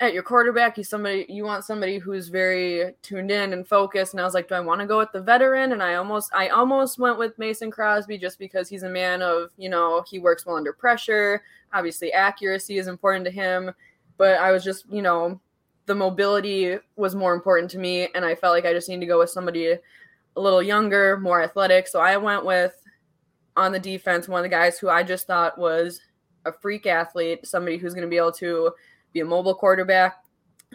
at 0.00 0.14
your 0.14 0.22
quarterback, 0.22 0.78
you 0.78 0.84
somebody 0.84 1.26
you 1.28 1.44
want 1.44 1.64
somebody 1.64 1.98
who's 1.98 2.28
very 2.28 2.94
tuned 3.02 3.30
in 3.30 3.52
and 3.52 3.68
focused. 3.68 4.14
And 4.14 4.20
I 4.20 4.24
was 4.24 4.32
like, 4.32 4.48
do 4.48 4.54
I 4.54 4.60
want 4.60 4.80
to 4.80 4.86
go 4.86 4.98
with 4.98 5.12
the 5.12 5.20
veteran? 5.20 5.72
And 5.72 5.82
I 5.82 5.94
almost 5.94 6.30
I 6.34 6.48
almost 6.48 6.98
went 6.98 7.18
with 7.18 7.38
Mason 7.38 7.70
Crosby 7.70 8.16
just 8.16 8.38
because 8.38 8.68
he's 8.68 8.82
a 8.82 8.88
man 8.88 9.20
of, 9.20 9.50
you 9.58 9.68
know, 9.68 10.02
he 10.08 10.18
works 10.18 10.46
well 10.46 10.56
under 10.56 10.72
pressure. 10.72 11.42
Obviously, 11.74 12.12
accuracy 12.12 12.78
is 12.78 12.88
important 12.88 13.26
to 13.26 13.30
him. 13.30 13.70
But 14.16 14.38
I 14.38 14.52
was 14.52 14.64
just, 14.64 14.86
you 14.90 15.02
know, 15.02 15.38
the 15.84 15.94
mobility 15.94 16.78
was 16.96 17.14
more 17.14 17.34
important 17.34 17.70
to 17.72 17.78
me. 17.78 18.08
And 18.14 18.24
I 18.24 18.34
felt 18.34 18.54
like 18.54 18.64
I 18.64 18.72
just 18.72 18.88
need 18.88 19.00
to 19.00 19.06
go 19.06 19.18
with 19.18 19.30
somebody 19.30 19.72
a 19.72 20.40
little 20.40 20.62
younger, 20.62 21.18
more 21.18 21.42
athletic. 21.42 21.86
So 21.86 22.00
I 22.00 22.16
went 22.16 22.44
with 22.44 22.74
on 23.56 23.72
the 23.72 23.78
defense 23.78 24.28
one 24.28 24.40
of 24.40 24.44
the 24.44 24.48
guys 24.48 24.78
who 24.78 24.88
I 24.88 25.02
just 25.02 25.26
thought 25.26 25.58
was 25.58 26.00
a 26.46 26.52
freak 26.52 26.86
athlete, 26.86 27.46
somebody 27.46 27.76
who's 27.76 27.92
going 27.92 28.06
to 28.06 28.10
be 28.10 28.16
able 28.16 28.32
to 28.32 28.72
be 29.12 29.20
a 29.20 29.24
mobile 29.24 29.54
quarterback, 29.54 30.24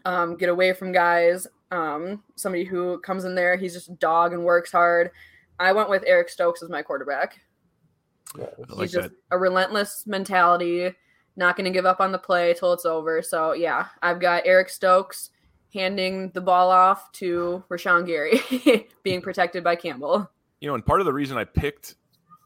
um, 0.03 0.35
get 0.37 0.49
away 0.49 0.73
from 0.73 0.91
guys, 0.91 1.47
um, 1.71 2.23
somebody 2.35 2.63
who 2.63 2.99
comes 2.99 3.25
in 3.25 3.35
there, 3.35 3.57
he's 3.57 3.73
just 3.73 3.89
a 3.89 3.93
dog 3.93 4.33
and 4.33 4.43
works 4.43 4.71
hard. 4.71 5.11
I 5.59 5.71
went 5.71 5.89
with 5.89 6.03
Eric 6.05 6.29
Stokes 6.29 6.61
as 6.61 6.69
my 6.69 6.81
quarterback. 6.81 7.39
Yeah, 8.37 8.45
I 8.45 8.73
like 8.73 8.79
he's 8.81 8.91
just 8.91 9.09
that. 9.09 9.17
a 9.31 9.37
relentless 9.37 10.05
mentality, 10.05 10.93
not 11.35 11.55
going 11.55 11.65
to 11.65 11.71
give 11.71 11.85
up 11.85 12.01
on 12.01 12.11
the 12.11 12.17
play 12.17 12.53
till 12.53 12.73
it's 12.73 12.85
over. 12.85 13.21
So 13.21 13.53
yeah, 13.53 13.87
I've 14.01 14.19
got 14.19 14.43
Eric 14.45 14.69
Stokes 14.69 15.29
handing 15.73 16.31
the 16.31 16.41
ball 16.41 16.69
off 16.69 17.11
to 17.13 17.63
Rashan 17.69 18.05
Gary, 18.05 18.87
being 19.03 19.21
protected 19.21 19.63
by 19.63 19.75
Campbell. 19.75 20.29
You 20.59 20.69
know, 20.69 20.75
and 20.75 20.85
part 20.85 20.99
of 20.99 21.05
the 21.05 21.13
reason 21.13 21.37
I 21.37 21.43
picked 21.43 21.95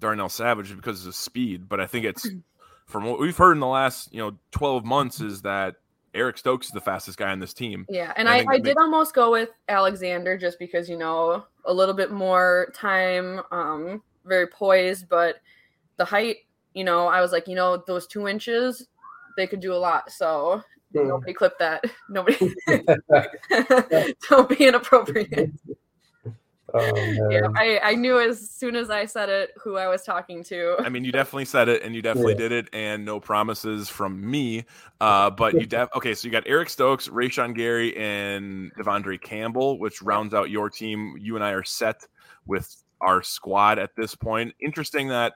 Darnell 0.02 0.30
Savage 0.30 0.69
is 0.69 0.75
because 0.75 1.02
of 1.02 1.08
his 1.08 1.15
speed, 1.15 1.69
but 1.69 1.80
I 1.80 1.88
think 1.88 2.06
it's 2.06 2.30
from 2.89 3.06
what 3.06 3.19
we've 3.19 3.38
heard 3.38 3.54
in 3.54 3.60
the 3.60 3.67
last 3.67 4.12
you 4.12 4.19
know 4.19 4.36
12 4.52 4.84
months 4.84 5.21
is 5.21 5.43
that 5.43 5.75
Eric 6.15 6.39
Stokes 6.39 6.65
is 6.65 6.71
the 6.71 6.82
fastest 6.82 7.19
guy 7.19 7.30
on 7.30 7.39
this 7.39 7.54
team. 7.54 7.86
Yeah, 7.88 8.12
and 8.17 8.28
I, 8.28 8.39
I, 8.39 8.45
I 8.49 8.58
did 8.58 8.65
makes... 8.65 8.82
almost 8.82 9.13
go 9.13 9.32
with 9.32 9.49
Alexander 9.69 10.38
just 10.38 10.58
because 10.58 10.89
you 10.89 10.97
know 10.97 11.45
a 11.65 11.73
little 11.73 11.93
bit 11.93 12.12
more 12.12 12.73
time, 12.75 13.41
um, 13.52 14.02
very 14.25 14.47
poised, 14.47 15.08
but 15.08 15.36
the 15.97 16.06
height, 16.06 16.38
you 16.73 16.84
know, 16.84 17.08
I 17.08 17.21
was 17.21 17.32
like, 17.32 17.47
you 17.47 17.56
know, 17.56 17.84
those 17.86 18.08
two 18.08 18.28
inches, 18.28 18.88
they 19.38 19.45
could 19.45 19.60
do 19.60 19.73
a 19.73 19.75
lot. 19.75 20.12
So 20.12 20.63
mm. 20.95 21.08
nobody 21.08 21.34
clip 21.34 21.60
that. 21.60 21.84
Nobody, 22.10 22.56
don't 24.30 24.49
be 24.49 24.65
inappropriate. 24.65 25.52
Oh, 26.74 26.96
yeah, 27.30 27.48
I, 27.56 27.80
I 27.84 27.96
knew 27.96 28.20
as 28.20 28.50
soon 28.50 28.76
as 28.76 28.90
I 28.90 29.06
said 29.06 29.30
it 29.30 29.52
who 29.62 29.78
I 29.78 29.88
was 29.88 30.04
talking 30.04 30.44
to. 30.46 30.76
I 30.80 30.90
mean, 30.90 31.04
you 31.04 31.12
definitely 31.12 31.46
said 31.46 31.70
it, 31.70 31.84
and 31.84 31.96
you 31.96 32.02
definitely 32.02 32.34
yeah. 32.34 32.40
did 32.40 32.52
it, 32.52 32.70
and 32.74 33.06
no 33.06 33.20
promises 33.20 33.90
from 33.90 34.30
me. 34.30 34.66
Uh, 35.02 35.30
but 35.30 35.54
you 35.54 35.66
def 35.66 35.90
okay. 35.96 36.14
So 36.14 36.28
you 36.28 36.32
got 36.32 36.44
Eric 36.46 36.70
Stokes, 36.70 37.08
Rashan 37.08 37.56
Gary, 37.56 37.96
and 37.98 38.72
De'Vondre 38.76 39.22
Campbell, 39.22 39.80
which 39.80 40.02
rounds 40.02 40.34
out 40.34 40.50
your 40.50 40.70
team. 40.70 41.16
You 41.20 41.36
and 41.36 41.44
I 41.44 41.52
are 41.52 41.64
set 41.64 42.06
with 42.46 42.76
our 43.02 43.22
squad 43.22 43.80
at 43.80 43.96
this 43.96 44.16
point. 44.16 44.54
Interesting 44.60 45.08
that 45.10 45.34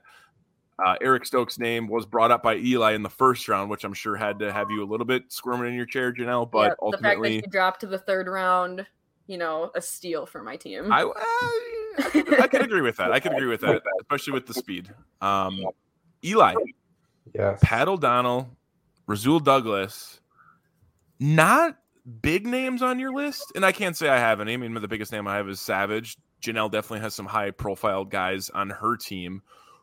uh, 0.84 0.96
Eric 1.02 1.26
Stokes' 1.26 1.60
name 1.60 1.88
was 1.88 2.06
brought 2.06 2.32
up 2.32 2.44
by 2.44 2.56
Eli 2.56 2.94
in 2.94 3.04
the 3.04 3.10
first 3.10 3.48
round, 3.48 3.70
which 3.70 3.84
I'm 3.84 3.94
sure 3.94 4.16
had 4.16 4.40
to 4.40 4.52
have 4.52 4.72
you 4.72 4.84
a 4.84 4.88
little 4.88 5.06
bit 5.06 5.32
squirming 5.32 5.70
in 5.70 5.76
your 5.76 5.86
chair, 5.86 6.12
Janelle. 6.12 6.50
But 6.50 6.72
yeah, 6.72 6.74
ultimately, 6.82 7.38
the 7.38 7.42
fact 7.42 7.44
that 7.44 7.48
he 7.48 7.52
dropped 7.52 7.80
to 7.82 7.88
the 7.88 8.00
third 8.00 8.28
round 8.28 8.86
you 9.28 9.38
know, 9.38 9.72
a 9.76 9.82
steal 9.82 10.26
for 10.26 10.44
my 10.44 10.58
team. 10.58 10.92
I, 10.92 11.04
uh, 11.04 11.14
I, 11.16 12.10
could, 12.12 12.42
I 12.42 12.48
could 12.48 12.62
agree 12.62 12.82
with 12.82 12.98
that. 12.98 13.12
I 13.12 13.20
could 13.20 13.34
agree 13.34 13.48
with 13.48 13.62
that, 13.62 13.82
especially 14.02 14.34
with 14.34 14.48
the 14.48 14.54
speed. 14.54 14.90
Um, 15.22 15.66
Eli, 16.24 16.56
yes. 17.34 17.60
Pat 17.62 17.88
O'Donnell, 17.88 18.50
Rasul 19.08 19.40
Douglas, 19.40 20.20
not 21.20 21.78
big 22.22 22.46
names 22.46 22.82
on 22.82 23.00
your 23.00 23.14
list, 23.14 23.52
and 23.56 23.66
I 23.66 23.72
can't 23.72 23.96
say 23.96 24.10
I 24.10 24.18
have 24.18 24.42
any. 24.42 24.54
I 24.54 24.58
mean, 24.58 24.74
the 24.74 24.88
biggest 24.88 25.12
name 25.12 25.28
I 25.28 25.36
have 25.36 25.48
is 25.48 25.62
Savage. 25.62 26.18
Janelle 26.42 26.72
definitely 26.72 27.00
has 27.00 27.16
some 27.16 27.26
high 27.26 27.52
profile 27.52 28.04
guys 28.04 28.50
on 28.50 28.70
her 28.70 28.98
team. 28.98 29.42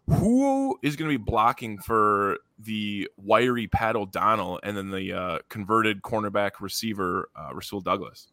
Who 0.09 0.79
is 0.83 0.97
going 0.97 1.11
to 1.11 1.19
be 1.19 1.23
blocking 1.23 1.79
for 1.79 2.39
the 2.59 3.09
wiry 3.17 3.69
Pat 3.69 3.97
O'Donnell 3.97 4.61
and 4.63 4.77
then 4.77 4.91
the 4.91 5.13
uh, 5.13 5.39
converted 5.49 6.03
cornerback 6.03 6.53
receiver 6.61 7.31
uh, 7.37 7.55
Rasul 7.55 7.81
Douglas? 7.81 8.27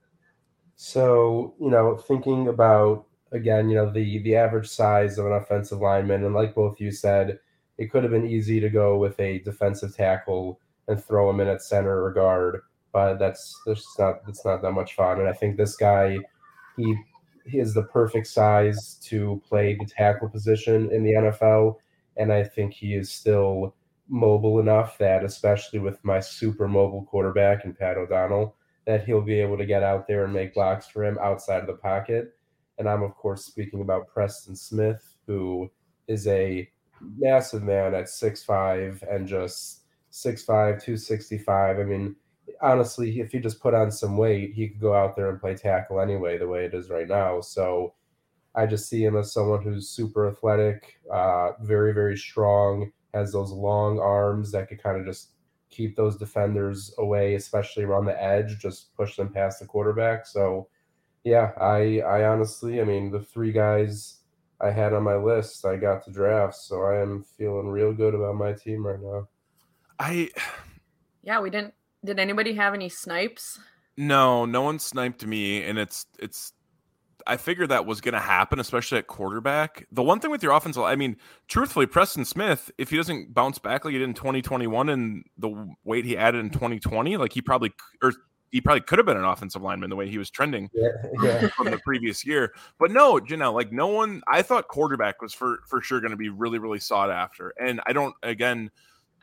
So, 0.77 1.55
you 1.59 1.71
know, 1.71 1.97
thinking 1.97 2.47
about 2.47 3.05
again, 3.31 3.69
you 3.69 3.75
know, 3.75 3.91
the 3.91 4.19
the 4.19 4.35
average 4.35 4.67
size 4.67 5.17
of 5.17 5.25
an 5.25 5.33
offensive 5.33 5.79
lineman, 5.79 6.23
and 6.23 6.35
like 6.35 6.55
both 6.55 6.79
you 6.79 6.91
said, 6.91 7.39
it 7.77 7.91
could 7.91 8.03
have 8.03 8.11
been 8.11 8.27
easy 8.27 8.59
to 8.59 8.69
go 8.69 8.97
with 8.97 9.19
a 9.19 9.39
defensive 9.39 9.95
tackle 9.95 10.59
and 10.87 11.03
throw 11.03 11.29
him 11.29 11.39
in 11.39 11.47
at 11.47 11.63
center 11.63 12.03
or 12.03 12.13
guard, 12.13 12.61
but 12.93 13.17
that's 13.17 13.59
that's 13.65 13.97
not 13.97 14.25
that's 14.25 14.45
not 14.45 14.61
that 14.61 14.71
much 14.71 14.93
fun. 14.95 15.19
And 15.19 15.27
I 15.27 15.33
think 15.33 15.57
this 15.57 15.75
guy, 15.75 16.19
he 16.77 16.95
he 17.45 17.59
is 17.59 17.73
the 17.73 17.83
perfect 17.83 18.27
size 18.27 18.95
to 19.05 19.41
play 19.49 19.75
the 19.75 19.85
tackle 19.85 20.29
position 20.29 20.91
in 20.91 21.03
the 21.03 21.13
NFL, 21.13 21.77
and 22.17 22.31
I 22.31 22.43
think 22.43 22.73
he 22.73 22.93
is 22.93 23.11
still 23.11 23.73
mobile 24.09 24.59
enough 24.59 24.97
that, 24.99 25.25
especially 25.25 25.79
with 25.79 26.03
my 26.03 26.19
super 26.19 26.67
mobile 26.67 27.03
quarterback 27.05 27.65
and 27.65 27.77
Pat 27.77 27.97
O'Donnell, 27.97 28.55
that 28.87 29.05
he'll 29.05 29.21
be 29.21 29.39
able 29.39 29.57
to 29.57 29.65
get 29.65 29.83
out 29.83 30.07
there 30.07 30.23
and 30.23 30.33
make 30.33 30.53
blocks 30.53 30.87
for 30.87 31.03
him 31.03 31.19
outside 31.21 31.59
of 31.59 31.67
the 31.67 31.73
pocket. 31.73 32.33
And 32.79 32.87
I'm, 32.87 33.03
of 33.03 33.15
course, 33.15 33.43
speaking 33.43 33.81
about 33.81 34.07
Preston 34.07 34.55
Smith, 34.55 35.17
who 35.27 35.69
is 36.07 36.25
a 36.25 36.69
massive 37.01 37.63
man 37.63 37.93
at 37.93 38.05
6'5 38.05 39.03
and 39.13 39.27
just 39.27 39.81
6'5, 40.13 40.45
265. 40.45 41.79
I 41.79 41.83
mean, 41.83 42.15
honestly, 42.61 43.19
if 43.19 43.33
he 43.33 43.39
just 43.39 43.59
put 43.59 43.73
on 43.73 43.91
some 43.91 44.15
weight, 44.15 44.53
he 44.53 44.69
could 44.69 44.79
go 44.79 44.95
out 44.95 45.17
there 45.17 45.29
and 45.29 45.39
play 45.39 45.53
tackle 45.53 45.99
anyway, 45.99 46.37
the 46.37 46.47
way 46.47 46.63
it 46.63 46.73
is 46.73 46.89
right 46.89 47.09
now. 47.09 47.41
So 47.41 47.93
I 48.55 48.65
just 48.65 48.87
see 48.87 49.03
him 49.03 49.17
as 49.17 49.33
someone 49.33 49.63
who's 49.63 49.89
super 49.89 50.29
athletic, 50.29 50.97
uh, 51.11 51.51
very, 51.61 51.93
very 51.93 52.17
strong, 52.17 52.93
has 53.13 53.33
those 53.33 53.51
long 53.51 53.99
arms 53.99 54.51
that 54.53 54.69
could 54.69 54.81
kind 54.81 54.97
of 54.97 55.05
just 55.05 55.31
keep 55.69 55.95
those 55.95 56.17
defenders 56.17 56.93
away, 56.97 57.35
especially 57.35 57.83
around 57.83 58.05
the 58.05 58.23
edge, 58.23 58.57
just 58.59 58.95
push 58.95 59.15
them 59.15 59.29
past 59.29 59.59
the 59.59 59.65
quarterback. 59.65 60.25
So, 60.25 60.67
yeah, 61.23 61.51
I 61.59 62.01
I 62.01 62.27
honestly, 62.27 62.81
I 62.81 62.83
mean, 62.83 63.11
the 63.11 63.21
three 63.21 63.51
guys 63.51 64.21
I 64.59 64.71
had 64.71 64.93
on 64.93 65.03
my 65.03 65.15
list, 65.15 65.65
I 65.65 65.75
got 65.75 66.03
to 66.05 66.11
draft, 66.11 66.55
so 66.55 66.81
I 66.83 67.01
am 67.01 67.23
feeling 67.37 67.67
real 67.67 67.93
good 67.93 68.15
about 68.15 68.35
my 68.35 68.53
team 68.53 68.85
right 68.85 69.01
now. 69.01 69.27
I 69.99 70.29
yeah, 71.23 71.39
we 71.39 71.49
didn't. 71.49 71.73
Did 72.05 72.19
anybody 72.19 72.53
have 72.53 72.73
any 72.73 72.89
snipes? 72.89 73.59
No, 73.97 74.45
no 74.45 74.61
one 74.61 74.79
sniped 74.79 75.25
me, 75.25 75.63
and 75.63 75.77
it's 75.77 76.05
it's 76.19 76.53
I 77.27 77.37
figured 77.37 77.69
that 77.69 77.85
was 77.85 78.01
going 78.01 78.13
to 78.13 78.19
happen, 78.19 78.59
especially 78.59 78.97
at 78.97 79.07
quarterback. 79.07 79.85
The 79.91 80.01
one 80.01 80.19
thing 80.19 80.31
with 80.31 80.41
your 80.41 80.53
offensive, 80.53 80.83
I 80.83 80.95
mean, 80.95 81.17
truthfully, 81.47 81.85
Preston 81.85 82.25
Smith, 82.25 82.71
if 82.77 82.89
he 82.89 82.97
doesn't 82.97 83.33
bounce 83.33 83.59
back 83.59 83.85
like 83.85 83.91
he 83.91 83.99
did 83.99 84.07
in 84.07 84.13
2021 84.13 84.89
and 84.89 85.23
the 85.37 85.67
weight 85.83 86.05
he 86.05 86.17
added 86.17 86.39
in 86.39 86.49
2020, 86.49 87.17
like 87.17 87.33
he 87.33 87.41
probably 87.41 87.73
or 88.01 88.13
he 88.51 88.61
probably 88.61 88.81
could 88.81 88.97
have 88.97 89.05
been 89.05 89.17
an 89.17 89.25
offensive 89.25 89.61
lineman 89.61 89.89
the 89.89 89.95
way 89.95 90.09
he 90.09 90.17
was 90.17 90.29
trending 90.29 90.69
yeah, 90.73 90.87
yeah. 91.21 91.47
from 91.57 91.69
the 91.69 91.79
previous 91.79 92.25
year. 92.25 92.53
But 92.79 92.91
no, 92.91 93.15
Janelle, 93.15 93.53
like 93.53 93.71
no 93.71 93.87
one. 93.87 94.21
I 94.27 94.41
thought 94.41 94.67
quarterback 94.67 95.21
was 95.21 95.33
for 95.33 95.59
for 95.67 95.81
sure 95.81 95.99
going 95.99 96.11
to 96.11 96.17
be 96.17 96.29
really 96.29 96.59
really 96.59 96.79
sought 96.79 97.11
after, 97.11 97.53
and 97.59 97.81
I 97.85 97.93
don't. 97.93 98.15
Again, 98.23 98.71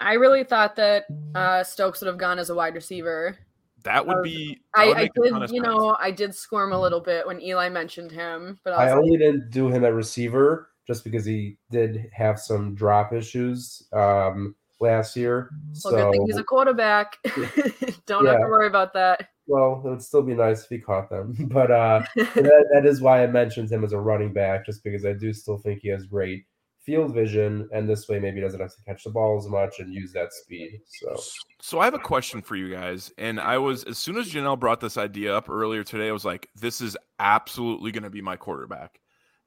I 0.01 0.14
really 0.14 0.45
thought 0.45 0.77
that 0.77 1.07
uh, 1.35 1.64
Stokes 1.64 2.01
would 2.01 2.09
have 2.09 2.19
gone 2.19 2.38
as 2.38 2.51
a 2.51 2.55
wide 2.55 2.75
receiver. 2.75 3.38
That 3.85 4.07
would 4.07 4.23
be. 4.23 4.61
That 4.75 4.83
I, 4.83 4.87
would 4.87 4.97
I 4.97 5.11
did, 5.14 5.51
you 5.51 5.61
know, 5.61 5.97
I 6.01 6.11
did 6.11 6.35
squirm 6.35 6.73
a 6.73 6.81
little 6.81 7.01
bit 7.01 7.27
when 7.27 7.40
Eli 7.40 7.68
mentioned 7.68 8.11
him, 8.11 8.59
but 8.64 8.73
I, 8.73 8.88
I 8.88 8.92
only 8.92 9.12
like, 9.12 9.20
didn't 9.20 9.51
do 9.51 9.68
him 9.68 9.85
at 9.85 9.92
receiver 9.92 10.70
just 10.87 11.05
because 11.05 11.25
he 11.25 11.59
did 11.70 12.11
have 12.12 12.38
some 12.38 12.75
drop 12.75 13.12
issues 13.12 13.87
um, 13.92 14.55
last 14.81 15.16
year. 15.16 15.51
Well, 15.53 15.75
so 15.75 15.90
good 15.90 16.12
thing 16.12 16.27
he's 16.27 16.37
a 16.37 16.44
quarterback. 16.44 17.18
Don't 18.07 18.25
yeah. 18.25 18.33
have 18.33 18.40
to 18.40 18.49
worry 18.49 18.66
about 18.66 18.94
that. 18.94 19.29
Well, 19.47 19.83
it 19.85 19.88
would 19.88 20.03
still 20.03 20.23
be 20.23 20.35
nice 20.35 20.64
if 20.64 20.70
he 20.70 20.79
caught 20.79 21.11
them, 21.11 21.35
but 21.51 21.70
uh, 21.70 22.03
that, 22.16 22.68
that 22.73 22.87
is 22.87 23.01
why 23.01 23.23
I 23.23 23.27
mentioned 23.27 23.70
him 23.70 23.85
as 23.85 23.92
a 23.92 24.01
running 24.01 24.33
back, 24.33 24.64
just 24.64 24.83
because 24.83 25.05
I 25.05 25.12
do 25.12 25.33
still 25.33 25.59
think 25.59 25.81
he 25.81 25.88
has 25.88 26.07
great 26.07 26.47
field 26.85 27.14
vision, 27.14 27.68
and 27.73 27.88
this 27.88 28.09
way 28.09 28.18
maybe 28.18 28.40
doesn't 28.40 28.61
have 28.61 28.75
to 28.75 28.83
catch 28.87 29.05
the 29.05 29.11
ball 29.11 29.38
as 29.38 29.47
much 29.49 29.81
and 29.81 29.92
use 29.92 30.12
that 30.12 30.33
speed. 30.33 30.81
So, 30.87 31.16
so 31.61 31.79
I 31.81 31.85
have 31.85 31.94
a 31.94 31.99
question 31.99 32.42
for 32.42 32.57
you 32.57 32.70
guys, 32.70 33.12
and 33.18 33.40
I 33.40 33.59
was 33.59 33.85
as 33.85 33.99
soon 33.99 34.16
as 34.16 34.31
Janelle 34.31 34.59
brought 34.59 34.81
this 34.81 34.99
idea 34.99 35.37
up 35.37 35.49
earlier 35.49 35.85
today, 35.85 36.09
I 36.09 36.12
was 36.12 36.25
like, 36.25 36.49
this 36.55 36.81
is 36.81 36.97
absolutely 37.18 37.90
going 37.90 38.05
to 38.05 38.11
be 38.11 38.23
my 38.23 38.37
quarterback. 38.37 39.01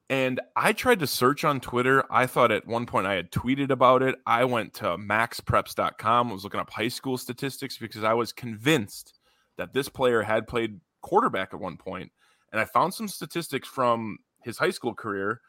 And 0.09 0.39
I 0.55 0.71
tried 0.71 0.99
to 0.99 1.07
search 1.07 1.43
on 1.43 1.59
Twitter. 1.59 2.05
I 2.09 2.27
thought 2.27 2.51
at 2.51 2.65
one 2.65 2.85
point 2.85 3.07
I 3.07 3.15
had 3.15 3.31
tweeted 3.31 3.71
about 3.71 4.01
it. 4.01 4.15
I 4.25 4.45
went 4.45 4.73
to 4.75 4.97
maxpreps.com, 4.97 6.29
was 6.29 6.45
looking 6.45 6.61
up 6.61 6.69
high 6.69 6.87
school 6.87 7.17
statistics 7.17 7.77
because 7.77 8.05
I 8.05 8.13
was 8.13 8.31
convinced 8.31 9.19
that 9.57 9.73
this 9.73 9.89
player 9.89 10.21
had 10.21 10.47
played 10.47 10.79
quarterback 11.01 11.53
at 11.53 11.59
one 11.59 11.75
point. 11.75 12.11
And 12.53 12.61
I 12.61 12.65
found 12.65 12.93
some 12.93 13.09
statistics 13.09 13.67
from 13.67 14.17
his 14.43 14.57
high 14.57 14.69
school 14.69 14.93
career 14.93 15.41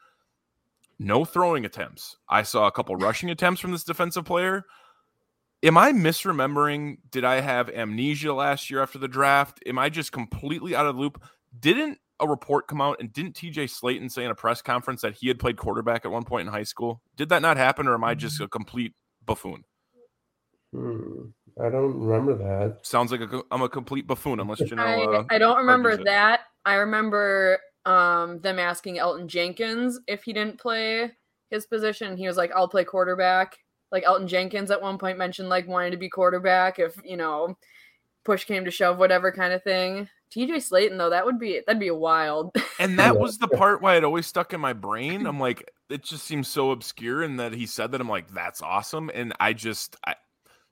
no 0.99 1.25
throwing 1.25 1.65
attempts. 1.65 2.17
I 2.27 2.43
saw 2.43 2.67
a 2.67 2.71
couple 2.71 2.95
rushing 2.97 3.29
attempts 3.29 3.61
from 3.61 3.71
this 3.71 3.83
defensive 3.83 4.25
player. 4.25 4.65
Am 5.63 5.77
I 5.77 5.91
misremembering? 5.91 6.97
Did 7.09 7.25
I 7.25 7.41
have 7.41 7.69
amnesia 7.69 8.33
last 8.33 8.69
year 8.69 8.81
after 8.81 8.97
the 8.99 9.07
draft? 9.07 9.59
Am 9.65 9.79
I 9.79 9.89
just 9.89 10.11
completely 10.11 10.75
out 10.75 10.85
of 10.85 10.95
the 10.95 11.01
loop? 11.01 11.21
Didn't 11.57 11.97
a 12.19 12.27
report 12.27 12.67
come 12.67 12.81
out 12.81 12.97
and 12.99 13.11
didn't 13.11 13.35
TJ 13.35 13.69
Slaton 13.69 14.11
say 14.11 14.25
in 14.25 14.31
a 14.31 14.35
press 14.35 14.61
conference 14.61 15.01
that 15.01 15.15
he 15.15 15.27
had 15.27 15.39
played 15.39 15.57
quarterback 15.57 16.05
at 16.05 16.11
one 16.11 16.23
point 16.23 16.47
in 16.47 16.53
high 16.53 16.63
school? 16.63 17.01
Did 17.15 17.29
that 17.29 17.41
not 17.41 17.57
happen, 17.57 17.87
or 17.87 17.93
am 17.93 18.03
I 18.03 18.13
just 18.13 18.39
a 18.41 18.47
complete 18.47 18.93
buffoon? 19.25 19.63
Hmm, 20.73 21.27
I 21.59 21.69
don't 21.69 21.99
remember 21.99 22.35
that. 22.35 22.85
Sounds 22.85 23.11
like 23.11 23.21
i 23.21 23.41
am 23.51 23.61
a 23.61 23.69
complete 23.69 24.05
buffoon, 24.05 24.39
unless 24.39 24.59
you 24.59 24.75
know. 24.75 24.83
I, 24.83 25.17
uh, 25.17 25.23
I 25.29 25.37
don't 25.37 25.57
remember 25.57 25.97
that. 26.03 26.41
I 26.65 26.75
remember 26.75 27.59
um, 27.89 28.39
them 28.41 28.59
asking 28.59 28.97
Elgton 28.97 29.25
Jenkins 29.25 29.99
if 30.07 30.23
he 30.23 30.31
didn't 30.31 30.59
play 30.59 31.11
his 31.49 31.65
position. 31.65 32.15
He 32.15 32.27
was 32.27 32.37
like, 32.37 32.51
I'll 32.55 32.67
play 32.67 32.83
quarterback. 32.83 33.57
Like 33.91 34.03
Elgton 34.03 34.27
Jenkins 34.27 34.69
at 34.69 34.81
one 34.81 34.99
point 34.99 35.17
mentioned 35.17 35.49
like 35.49 35.67
wanting 35.67 35.91
to 35.91 35.97
be 35.97 36.07
quarterback 36.07 36.77
if, 36.77 36.95
you 37.03 37.17
know, 37.17 37.57
push 38.23 38.45
came 38.45 38.63
to 38.65 38.71
shove, 38.71 38.99
whatever 38.99 39.31
kind 39.31 39.53
of 39.53 39.63
thing. 39.63 40.07
TJ 40.31 40.57
Slaton 40.57 40.99
though, 40.99 41.09
that 41.09 41.25
would 41.25 41.39
be 41.39 41.61
that'd 41.65 41.79
be 41.79 41.87
a 41.87 41.95
wild. 41.95 42.51
And 42.81 42.97
that 42.97 43.19
was 43.19 43.37
the 43.37 43.49
part 43.49 43.81
why 43.81 43.97
it 43.97 44.05
always 44.05 44.25
stuck 44.25 44.53
in 44.53 44.61
my 44.61 44.71
brain. 44.71 45.25
I'm 45.25 45.37
like, 45.37 45.69
it 45.89 46.01
just 46.01 46.23
seems 46.23 46.47
so 46.47 46.71
obscure 46.71 47.23
and 47.23 47.37
that 47.37 47.53
he 47.53 47.65
said 47.65 47.91
that 47.91 47.99
I'm 47.99 48.07
like, 48.07 48.33
that's 48.33 48.61
awesome. 48.61 49.11
And 49.13 49.33
I 49.41 49.51
just 49.51 49.97
I 50.07 50.15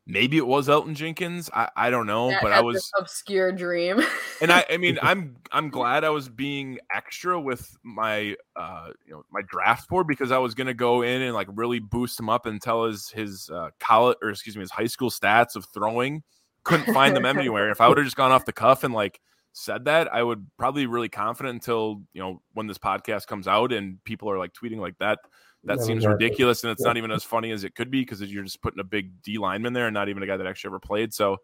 maybe 0.07 0.37
it 0.37 0.47
was 0.47 0.69
Elgton 0.69 0.95
Jenkins. 0.95 1.49
I, 1.53 1.69
I 1.75 1.89
don't 1.89 2.07
know, 2.07 2.29
That 2.29 2.41
but 2.41 2.53
I 2.53 2.61
was 2.61 2.89
obscure 2.97 3.51
dream. 3.51 4.01
and 4.41 4.51
I, 4.51 4.65
I 4.69 4.77
mean, 4.77 4.97
I'm 5.03 5.35
I'm 5.51 5.69
glad 5.69 6.03
I 6.03 6.09
was 6.09 6.29
being 6.29 6.79
extra 6.93 7.39
with 7.39 7.77
my 7.83 8.35
uh 8.55 8.89
you 9.05 9.13
know 9.13 9.23
my 9.31 9.41
draft 9.47 9.89
board 9.89 10.07
because 10.07 10.31
I 10.31 10.37
was 10.37 10.55
gonna 10.55 10.73
go 10.73 11.01
in 11.01 11.21
and 11.21 11.35
like 11.35 11.47
really 11.53 11.79
boost 11.79 12.19
him 12.19 12.29
up 12.29 12.45
and 12.45 12.61
tell 12.61 12.85
his 12.85 13.09
his 13.09 13.49
uh, 13.49 13.69
college 13.79 14.17
or 14.21 14.29
excuse 14.29 14.55
me 14.55 14.61
his 14.61 14.71
high 14.71 14.87
school 14.87 15.09
stats 15.09 15.55
of 15.55 15.65
throwing. 15.73 16.23
Couldn't 16.63 16.93
find 16.93 17.15
them 17.15 17.25
anywhere. 17.25 17.69
If 17.69 17.79
I 17.79 17.87
would 17.87 17.97
have 17.97 18.05
just 18.05 18.17
gone 18.17 18.31
off 18.31 18.45
the 18.45 18.53
cuff 18.53 18.83
and 18.83 18.93
like 18.93 19.21
said 19.53 19.85
that, 19.85 20.13
I 20.13 20.21
would 20.21 20.45
probably 20.57 20.83
be 20.83 20.87
really 20.87 21.09
confident 21.09 21.53
until 21.53 22.01
you 22.13 22.21
know 22.21 22.41
when 22.53 22.67
this 22.67 22.77
podcast 22.77 23.27
comes 23.27 23.47
out 23.47 23.71
and 23.71 24.03
people 24.03 24.29
are 24.29 24.37
like 24.37 24.53
tweeting 24.53 24.79
like 24.79 24.97
that. 24.99 25.19
That 25.67 25.81
seems 25.81 26.05
ridiculous, 26.05 26.63
and 26.63 26.71
it's 26.71 26.81
Yeah. 26.81 26.87
not 26.87 26.97
even 26.97 27.11
as 27.11 27.23
funny 27.23 27.51
as 27.51 27.63
it 27.63 27.75
could 27.75 27.91
be 27.91 28.01
because 28.01 28.21
you're 28.21 28.43
just 28.43 28.61
putting 28.61 28.79
a 28.79 28.83
big 28.83 29.21
D 29.21 29.37
lineman 29.37 29.73
there 29.73 29.87
and 29.87 29.93
not 29.93 30.09
even 30.09 30.23
a 30.23 30.27
guy 30.27 30.37
that 30.37 30.47
actually 30.47 30.69
ever 30.69 30.79
played. 30.79 31.13
So 31.13 31.37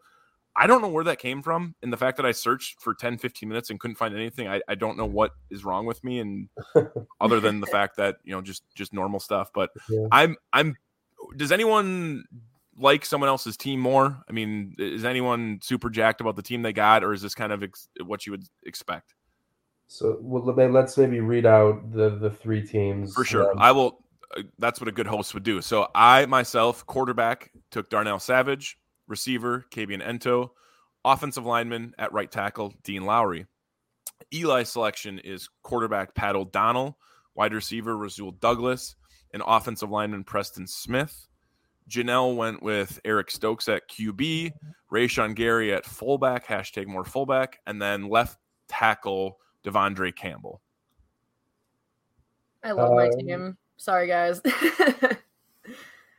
I 0.55 0.67
don't 0.67 0.81
know 0.81 0.88
where 0.89 1.03
that 1.05 1.17
came 1.19 1.41
from. 1.41 1.73
And 1.81 1.91
the 1.91 1.97
fact 1.97 2.17
that 2.17 2.25
I 2.27 2.31
searched 2.31 2.79
for 2.81 2.93
10, 2.93 3.17
15 3.17 3.49
minutes 3.49 3.69
and 3.71 3.79
couldn't 3.79 3.95
find 3.95 4.13
anything, 4.15 4.47
I, 4.47 4.62
I 4.67 4.75
don't 4.75 4.97
know 4.97 5.05
what 5.05 5.31
is 5.49 5.65
wrong 5.65 5.86
with 5.88 6.03
me. 6.03 6.19
And 6.19 6.47
other 7.21 7.39
than 7.39 7.59
the 7.59 7.65
fact 7.67 7.97
that, 7.97 8.17
you 8.23 8.33
know, 8.33 8.41
just 8.41 8.63
just 8.75 8.93
normal 8.93 9.19
stuff. 9.19 9.49
But 9.53 9.71
Yeah. 9.89 10.07
I'm 10.12 10.36
I'm 10.53 10.75
does 11.38 11.51
anyone 11.51 12.25
like 12.77 13.03
someone 13.05 13.29
else's 13.29 13.57
team 13.57 13.79
more? 13.79 14.17
I 14.29 14.31
mean, 14.31 14.75
is 14.77 15.05
anyone 15.05 15.59
super 15.63 15.89
jacked 15.89 16.21
about 16.21 16.36
the 16.36 16.41
team 16.43 16.62
they 16.62 16.73
got, 16.73 17.03
or 17.03 17.13
is 17.13 17.21
this 17.21 17.33
kind 17.36 17.51
of 17.51 17.63
ex- 17.63 17.88
what 18.05 18.25
you 18.25 18.31
would 18.33 18.43
expect? 18.65 19.13
So 19.88 20.17
well, 20.21 20.43
let- 20.43 20.71
let's 20.71 20.97
maybe 20.97 21.19
read 21.19 21.45
out 21.45 21.91
the 21.91 22.12
the 22.17 22.29
three 22.29 22.65
teams 22.65 23.13
For 23.13 23.23
sure. 23.25 23.51
um, 23.51 23.57
I 23.59 23.71
will. 23.71 24.02
Uh, 24.38 24.43
That's 24.60 24.80
what 24.80 24.88
a 24.88 24.91
good 24.91 25.08
host 25.08 25.34
would 25.34 25.43
do. 25.43 25.62
So 25.62 25.88
I 25.96 26.26
myself, 26.26 26.86
quarterback, 26.86 27.52
took 27.72 27.89
Darnell 27.89 28.19
Savage, 28.19 28.78
receiver, 29.08 29.65
Kabion 29.72 30.06
Ento, 30.06 30.50
offensive 31.06 31.46
lineman 31.46 31.93
at 31.98 32.13
right 32.13 32.32
tackle, 32.32 32.74
Dean 32.84 33.06
Lowry. 33.06 33.46
Eli's 34.34 34.69
selection 34.69 35.19
is 35.19 35.50
quarterback 35.62 36.15
Pat 36.15 36.36
O'Donnell, 36.36 36.98
wide 37.36 37.54
receiver 37.54 37.98
Rasul 37.98 38.32
Douglas, 38.32 38.96
and 39.34 39.43
offensive 39.46 39.89
lineman 39.89 40.24
Preston 40.24 40.65
Smith. 40.67 41.28
Janelle 41.89 42.36
went 42.38 42.63
with 42.63 43.00
Eric 43.04 43.30
Stokes 43.30 43.67
at 43.67 43.89
QB, 43.89 44.54
Rashan 44.91 45.36
Gary 45.36 45.74
at 45.74 45.86
fullback, 45.86 46.48
hashtag 46.48 46.88
more 46.88 47.04
fullback, 47.04 47.60
and 47.67 47.82
then 47.82 48.08
left 48.08 48.38
tackle 48.69 49.38
De'Vondre 49.65 50.15
Campbell. 50.15 50.62
I 52.63 52.72
love 52.72 52.93
my 52.93 53.08
Um, 53.08 53.12
team. 53.19 53.58
Sorry, 53.84 54.08
guys. 54.08 54.41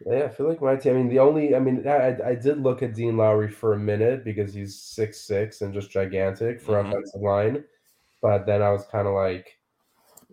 Yeah, 0.07 0.25
I 0.25 0.29
feel 0.29 0.49
like 0.49 0.61
my 0.61 0.77
team. 0.77 0.93
I 0.93 0.97
mean, 0.97 1.09
the 1.09 1.21
only, 1.21 1.55
I 1.55 1.61
mean, 1.61 1.87
I, 1.89 2.19
I 2.23 2.35
did 2.35 2.59
look 2.59 2.83
at 2.83 2.95
Dean 2.95 3.17
Lowry 3.17 3.49
for 3.51 3.73
a 3.73 3.79
minute 3.79 4.23
because 4.23 4.53
he's 4.53 4.79
six 4.79 5.21
six 5.21 5.63
and 5.63 5.73
just 5.73 5.91
gigantic 5.91 6.61
for 6.61 6.73
Mhm. 6.75 6.89
offensive 6.89 7.21
line. 7.23 7.65
But 8.21 8.45
then 8.45 8.61
I 8.61 8.71
was 8.71 8.85
kind 8.87 9.07
of 9.09 9.15
like, 9.15 9.59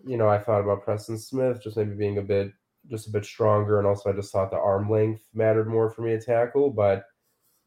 you 0.04 0.16
know, 0.18 0.28
I 0.28 0.38
thought 0.38 0.60
about 0.60 0.82
Preston 0.82 1.16
Smith 1.18 1.62
just 1.62 1.76
maybe 1.76 1.94
being 1.94 2.18
a 2.18 2.22
bit, 2.22 2.52
just 2.90 3.08
a 3.08 3.12
bit 3.12 3.24
stronger, 3.24 3.78
and 3.78 3.86
also 3.86 4.10
I 4.10 4.14
just 4.14 4.32
thought 4.32 4.50
the 4.50 4.58
arm 4.58 4.90
length 4.90 5.28
mattered 5.32 5.68
more 5.68 5.88
for 5.90 6.02
me 6.02 6.10
to 6.10 6.20
tackle. 6.20 6.70
But 6.70 7.06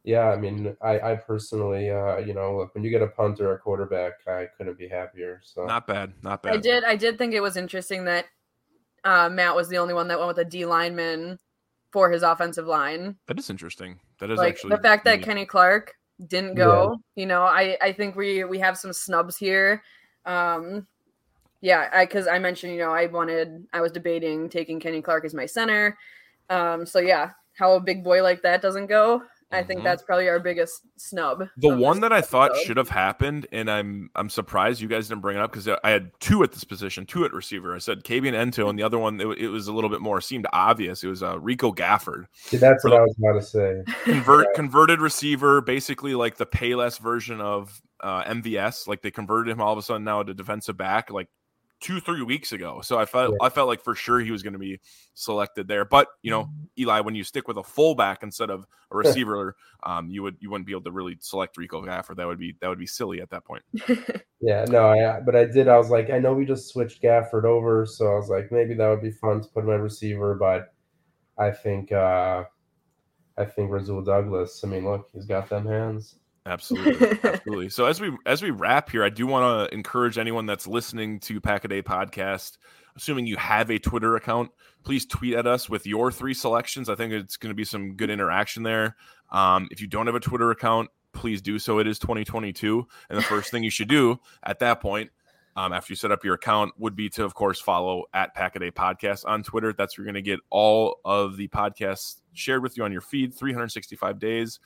yeah, 0.04 0.30
I 0.30 0.36
mean, 0.38 0.78
I, 0.82 0.99
I 0.99 1.15
personally, 1.15 1.89
uh, 1.89 2.17
you 2.17 2.34
know, 2.36 2.58
look, 2.58 2.75
when 2.75 2.84
you 2.84 2.91
get 2.91 3.01
a 3.01 3.08
punter, 3.08 3.49
or 3.49 3.56
a 3.56 3.60
quarterback, 3.60 4.13
I 4.28 4.47
couldn't 4.58 4.78
be 4.78 4.89
happier. 4.89 5.41
So 5.43 5.65
Not 5.65 5.88
bad. 5.88 6.13
Not 6.21 6.43
bad. 6.43 6.54
I 6.56 6.58
did. 6.58 6.84
I 6.84 6.95
did 6.97 7.17
think 7.17 7.34
it 7.34 7.41
was 7.41 7.58
interesting 7.58 8.06
that 8.06 8.25
uh, 9.05 9.29
Matt 9.29 9.55
was 9.55 9.69
the 9.69 9.77
only 9.77 9.93
one 9.93 10.07
that 10.09 10.17
went 10.17 10.27
with 10.27 10.39
a 10.39 10.45
D 10.45 10.65
lineman 10.65 11.39
for 11.91 12.11
his 12.11 12.23
offensive 12.23 12.67
line. 12.67 13.15
That 13.27 13.39
is 13.39 13.49
interesting. 13.49 13.99
That 14.19 14.31
is 14.31 14.37
like 14.37 14.55
actually 14.55 14.75
the 14.75 14.81
fact 14.81 15.05
that 15.05 15.11
unique. 15.13 15.25
Kenny 15.25 15.45
Clark 15.45 15.93
didn't 16.27 16.55
go. 16.55 16.97
You 17.15 17.25
know, 17.25 17.43
I 17.43 17.77
I 17.81 17.93
think 17.93 18.15
we 18.15 18.43
we 18.43 18.59
have 18.59 18.77
some 18.77 18.91
snubs 18.91 19.37
here. 19.37 19.83
Um, 20.25 20.87
yeah, 21.61 21.89
I 21.93 22.05
because 22.05 22.27
I 22.27 22.39
mentioned 22.39 22.73
you 22.73 22.79
know 22.79 22.91
I 22.91 23.05
wanted 23.05 23.65
I 23.71 23.79
was 23.79 23.91
debating 23.91 24.49
taking 24.49 24.79
Kenny 24.79 25.01
Clark 25.01 25.23
as 25.23 25.33
my 25.33 25.45
center. 25.45 25.97
Um, 26.49 26.85
so 26.85 26.99
yeah, 26.99 27.31
how 27.53 27.73
a 27.73 27.79
big 27.79 28.03
boy 28.03 28.23
like 28.23 28.41
that 28.41 28.61
doesn't 28.61 28.87
go. 28.87 29.23
I 29.51 29.63
think 29.63 29.81
Mhm. 29.81 29.84
that's 29.84 30.03
probably 30.03 30.27
our 30.27 30.39
biggest 30.39 30.81
snub. 30.97 31.47
the 31.58 31.69
of 31.69 31.77
one 31.79 31.97
this 31.97 32.01
that 32.10 32.13
I 32.13 32.21
thought 32.21 32.51
episode. 32.51 32.65
should 32.65 32.77
have 32.77 32.89
happened, 32.89 33.47
and 33.51 33.69
I'm 33.69 34.10
I'm 34.15 34.29
surprised 34.29 34.81
you 34.81 34.88
guys 34.88 35.08
didn't 35.08 35.21
bring 35.21 35.38
it 35.38 35.41
up 35.41 35.51
because 35.51 35.67
I 35.84 35.89
had 35.89 36.12
two 36.19 36.43
at 36.43 36.51
this 36.51 36.63
position, 36.63 37.05
two 37.05 37.25
at 37.25 37.31
receiver. 37.34 37.73
I 37.75 37.77
said 37.77 38.03
Kabion 38.03 38.34
Ento, 38.34 38.69
and 38.69 38.77
the 38.77 38.84
other 38.84 38.97
one 38.97 39.21
it, 39.21 39.27
it 39.38 39.47
was 39.49 39.67
a 39.67 39.73
little 39.73 39.89
bit 39.89 40.01
more 40.01 40.19
seemed 40.19 40.47
obvious. 40.51 41.03
It 41.03 41.08
was 41.08 41.21
uh, 41.23 41.39
Rico 41.39 41.71
Gafford, 41.71 42.25
See, 42.34 42.58
that's 42.58 42.84
what 42.84 42.89
the- 42.89 42.95
I 42.97 43.01
was 43.01 43.15
about 43.19 43.34
to 43.34 43.41
say. 43.41 43.84
convert 44.03 44.53
converted 44.55 44.99
receiver, 44.99 45.62
basically 45.62 46.15
like 46.15 46.36
the 46.38 46.45
Payless 46.47 46.99
version 46.99 47.39
of 47.39 47.81
uh, 48.01 48.23
MVS. 48.23 48.88
Like 48.88 49.01
they 49.03 49.12
converted 49.12 49.51
him 49.53 49.62
all 49.62 49.71
of 49.71 49.77
a 49.77 49.81
sudden 49.84 50.03
now 50.03 50.21
to 50.23 50.34
defensive 50.34 50.75
back, 50.75 51.12
like 51.12 51.27
two 51.79 51.99
three 51.99 52.21
weeks 52.21 52.51
ago. 52.51 52.81
So 52.81 52.97
I 52.97 53.05
felt 53.05 53.35
I 53.41 53.49
felt 53.49 53.67
like 53.67 53.81
for 53.81 53.95
sure 53.95 54.19
he 54.19 54.31
was 54.31 54.43
going 54.43 54.53
to 54.53 54.59
be 54.59 54.79
selected 55.13 55.67
there. 55.67 55.85
But 55.85 56.07
you 56.21 56.31
know, 56.31 56.49
Eli, 56.77 57.01
when 57.01 57.15
you 57.15 57.23
stick 57.23 57.47
with 57.47 57.57
a 57.57 57.63
fullback 57.63 58.23
instead 58.23 58.49
of 58.49 58.65
a 58.91 58.97
receiver, 58.97 59.55
um, 59.83 60.09
you 60.09 60.23
would 60.23 60.38
you 60.39 60.49
wouldn't 60.49 60.67
be 60.67 60.73
able 60.73 60.83
to 60.83 60.91
really 60.91 61.17
select 61.19 61.57
Rico 61.57 61.81
Gafford. 61.81 62.17
That 62.17 62.27
would 62.27 62.39
be 62.39 62.55
that 62.61 62.67
would 62.67 62.79
be 62.79 62.88
silly 62.88 63.21
at 63.21 63.29
that 63.29 63.45
point. 63.45 63.63
Yeah, 64.41 64.65
no, 64.65 64.89
I 64.89 65.21
but 65.21 65.35
I 65.35 65.45
did. 65.45 65.67
I 65.67 65.77
was 65.77 65.89
like, 65.89 66.11
I 66.11 66.19
know 66.19 66.35
we 66.35 66.45
just 66.45 66.69
switched 66.69 67.01
Gafford 67.01 67.45
over, 67.45 67.83
so 67.88 68.11
I 68.11 68.15
was 68.15 68.29
like, 68.29 68.51
maybe 68.51 68.75
that 68.75 68.88
would 68.88 69.01
be 69.01 69.09
fun 69.09 69.41
to 69.41 69.47
put 69.47 69.65
my 69.65 69.73
receiver, 69.73 70.35
but 70.35 70.71
I 71.35 71.49
think 71.49 71.91
uh 71.91 72.43
I 73.39 73.45
think 73.45 73.71
Rasul 73.71 74.03
Douglas. 74.03 74.61
I 74.63 74.67
mean, 74.67 74.85
look, 74.85 75.09
he's 75.13 75.25
got 75.25 75.49
them 75.49 75.65
hands. 75.65 76.19
Absolutely, 76.45 77.19
absolutely. 77.23 77.69
So 77.69 77.86
as 77.86 77.99
we 77.99 78.12
as 78.25 78.43
we 78.43 78.51
wrap 78.51 78.91
here, 78.91 79.03
I 79.03 79.10
do 79.10 79.25
want 79.25 79.69
to 79.69 79.73
encourage 79.73 80.17
anyone 80.17 80.45
that's 80.45 80.67
listening 80.67 81.19
to 81.21 81.41
Pack 81.41 81.65
a 81.65 81.67
Day 81.67 81.81
podcast, 81.81 82.58
assuming 82.95 83.25
you 83.25 83.38
have 83.38 83.71
a 83.71 83.79
Twitter 83.79 84.15
account, 84.15 84.51
please 84.84 85.08
tweet 85.08 85.34
at 85.34 85.47
us 85.47 85.69
with 85.69 85.88
your 85.88 86.12
three 86.12 86.36
selections. 86.36 86.88
I 86.88 86.95
think 86.95 87.13
it's 87.13 87.38
going 87.38 87.49
to 87.49 87.55
be 87.55 87.63
some 87.63 87.95
good 87.95 88.12
interaction 88.12 88.62
there. 88.62 88.95
Um, 89.31 89.67
if 89.71 89.81
you 89.81 89.88
don't 89.88 90.05
have 90.05 90.15
a 90.15 90.19
Twitter 90.19 90.51
account, 90.51 90.91
please 91.13 91.41
do 91.41 91.58
so. 91.58 91.79
It 91.79 91.88
is 91.88 91.97
2022, 91.97 92.88
and 93.10 93.17
the 93.17 93.23
first 93.23 93.49
thing 93.49 93.63
you 93.63 93.71
should 93.71 93.89
do 93.89 94.19
at 94.43 94.60
that 94.60 94.81
point. 94.81 95.10
Um, 95.58 95.71
after 95.71 95.93
you 95.93 95.95
set 95.95 96.12
up 96.12 96.25
your 96.25 96.34
account, 96.34 96.73
would 96.77 96.97
be 96.97 97.08
to, 97.12 97.23
of 97.23 97.34
course, 97.34 97.62
follow 97.62 98.03
at 98.13 98.36
Pack 98.36 98.58
a 98.58 98.60
Day 98.60 98.71
Podcast 98.71 99.23
on 99.25 99.41
Twitter. 99.41 99.71
That's 99.71 99.97
where 99.97 100.03
you're 100.03 100.12
going 100.12 100.21
to 100.21 100.29
get 100.29 100.41
all 100.49 100.99
of 101.05 101.38
the 101.38 101.47
podcasts 101.47 102.17
shared 102.34 102.62
with 102.62 102.75
you 102.75 102.84
on 102.84 102.91
your 102.91 102.99
feed, 102.99 103.34
365 103.34 104.19
days 104.19 104.60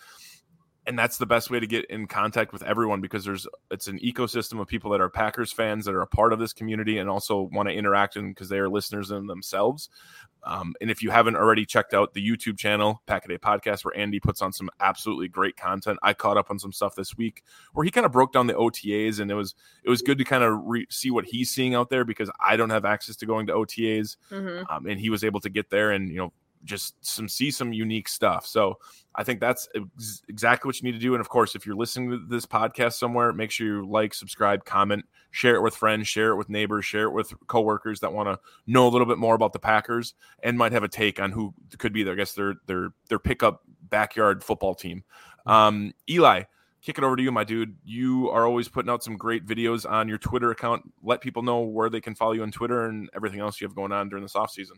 and 0.87 0.97
that's 0.97 1.17
the 1.17 1.25
best 1.25 1.51
way 1.51 1.59
to 1.59 1.67
get 1.67 1.85
in 1.85 2.07
contact 2.07 2.51
with 2.53 2.63
everyone 2.63 2.99
because 3.01 3.23
there's 3.25 3.45
it's 3.69 3.87
an 3.87 3.99
ecosystem 3.99 4.59
of 4.59 4.67
people 4.67 4.89
that 4.91 5.01
are 5.01 5.09
Packers 5.09 5.51
fans 5.51 5.85
that 5.85 5.93
are 5.93 6.01
a 6.01 6.07
part 6.07 6.33
of 6.33 6.39
this 6.39 6.53
community 6.53 6.97
and 6.97 7.09
also 7.09 7.41
want 7.53 7.69
to 7.69 7.75
interact 7.75 8.15
and 8.15 8.33
because 8.33 8.49
they 8.49 8.57
are 8.57 8.69
listeners 8.69 9.11
in 9.11 9.27
themselves. 9.27 9.89
Um, 10.45 10.73
and 10.79 10.89
if 10.89 11.03
you 11.03 11.11
haven't 11.11 11.35
already 11.35 11.65
checked 11.65 11.93
out 11.93 12.13
the 12.13 12.25
YouTube 12.25 12.57
channel, 12.57 13.01
Pack 13.07 13.25
a 13.25 13.27
Day 13.27 13.37
Podcast, 13.37 13.83
where 13.83 13.95
Andy 13.95 14.21
puts 14.21 14.41
on 14.41 14.53
some 14.53 14.69
absolutely 14.79 15.27
great 15.27 15.57
content, 15.57 15.99
I 16.01 16.13
caught 16.13 16.37
up 16.37 16.49
on 16.49 16.57
some 16.57 16.71
stuff 16.71 16.95
this 16.95 17.17
week 17.17 17.43
where 17.73 17.83
he 17.83 17.91
kind 17.91 18.05
of 18.05 18.13
broke 18.13 18.31
down 18.31 18.47
the 18.47 18.53
OTAs, 18.53 19.19
and 19.19 19.29
it 19.29 19.35
was 19.35 19.53
it 19.83 19.89
was 19.89 20.01
good 20.01 20.17
to 20.17 20.23
kind 20.23 20.43
of 20.45 20.57
re- 20.63 20.87
see 20.89 21.11
what 21.11 21.25
he's 21.25 21.51
seeing 21.51 21.75
out 21.75 21.89
there 21.89 22.05
because 22.05 22.31
I 22.39 22.55
don't 22.55 22.69
have 22.69 22.85
access 22.85 23.17
to 23.17 23.25
going 23.25 23.47
to 23.47 23.53
OTAs, 23.53 24.15
Mhm. 24.31 24.65
um, 24.71 24.85
and 24.85 24.97
he 24.97 25.09
was 25.09 25.25
able 25.25 25.41
to 25.41 25.49
get 25.49 25.69
there 25.69 25.91
and 25.91 26.09
you 26.09 26.17
know 26.17 26.31
just 26.63 26.95
some 27.05 27.27
see 27.27 27.51
some 27.51 27.73
unique 27.73 28.07
stuff. 28.07 28.45
So 28.45 28.79
I 29.15 29.23
think 29.23 29.39
that's 29.39 29.67
ex- 29.75 30.21
exactly 30.27 30.67
what 30.67 30.79
you 30.79 30.83
need 30.83 30.97
to 30.97 31.01
do. 31.01 31.13
And 31.13 31.21
of 31.21 31.29
course, 31.29 31.55
if 31.55 31.65
you're 31.65 31.75
listening 31.75 32.11
to 32.11 32.19
this 32.27 32.45
podcast 32.45 32.93
somewhere, 32.93 33.33
make 33.33 33.51
sure 33.51 33.67
you 33.67 33.89
like, 33.89 34.13
subscribe, 34.13 34.65
comment, 34.65 35.05
share 35.31 35.55
it 35.55 35.61
with 35.61 35.75
friends, 35.75 36.07
share 36.07 36.31
it 36.31 36.35
with 36.35 36.49
neighbors, 36.49 36.85
share 36.85 37.03
it 37.03 37.11
with 37.11 37.33
coworkers 37.47 37.99
that 38.01 38.13
want 38.13 38.29
to 38.29 38.39
know 38.67 38.87
a 38.87 38.89
little 38.89 39.07
bit 39.07 39.17
more 39.17 39.35
about 39.35 39.53
the 39.53 39.59
Packers 39.59 40.13
and 40.43 40.57
might 40.57 40.71
have 40.71 40.83
a 40.83 40.87
take 40.87 41.19
on 41.19 41.31
who 41.31 41.53
could 41.77 41.93
be 41.93 42.03
their, 42.03 42.13
I 42.13 42.17
guess 42.17 42.33
their 42.33 42.55
their 42.65 42.89
their 43.09 43.19
pickup 43.19 43.61
backyard 43.89 44.43
football 44.43 44.75
team. 44.75 45.03
Um, 45.45 45.93
Eli, 46.09 46.43
kick 46.81 46.97
it 46.97 47.03
over 47.03 47.15
to 47.15 47.23
you, 47.23 47.31
my 47.31 47.43
dude. 47.43 47.75
You 47.83 48.29
are 48.29 48.45
always 48.45 48.67
putting 48.67 48.89
out 48.89 49.03
some 49.03 49.17
great 49.17 49.45
videos 49.45 49.89
on 49.89 50.07
your 50.07 50.17
Twitter 50.17 50.51
account. 50.51 50.83
Let 51.03 51.21
people 51.21 51.41
know 51.41 51.61
where 51.61 51.89
they 51.89 52.01
can 52.01 52.15
follow 52.15 52.33
you 52.33 52.43
on 52.43 52.51
Twitter 52.51 52.85
and 52.85 53.09
everything 53.15 53.39
else 53.39 53.59
you 53.59 53.67
have 53.67 53.75
going 53.75 53.91
on 53.91 54.09
during 54.09 54.23
this 54.23 54.35
off 54.35 54.51
season. 54.51 54.77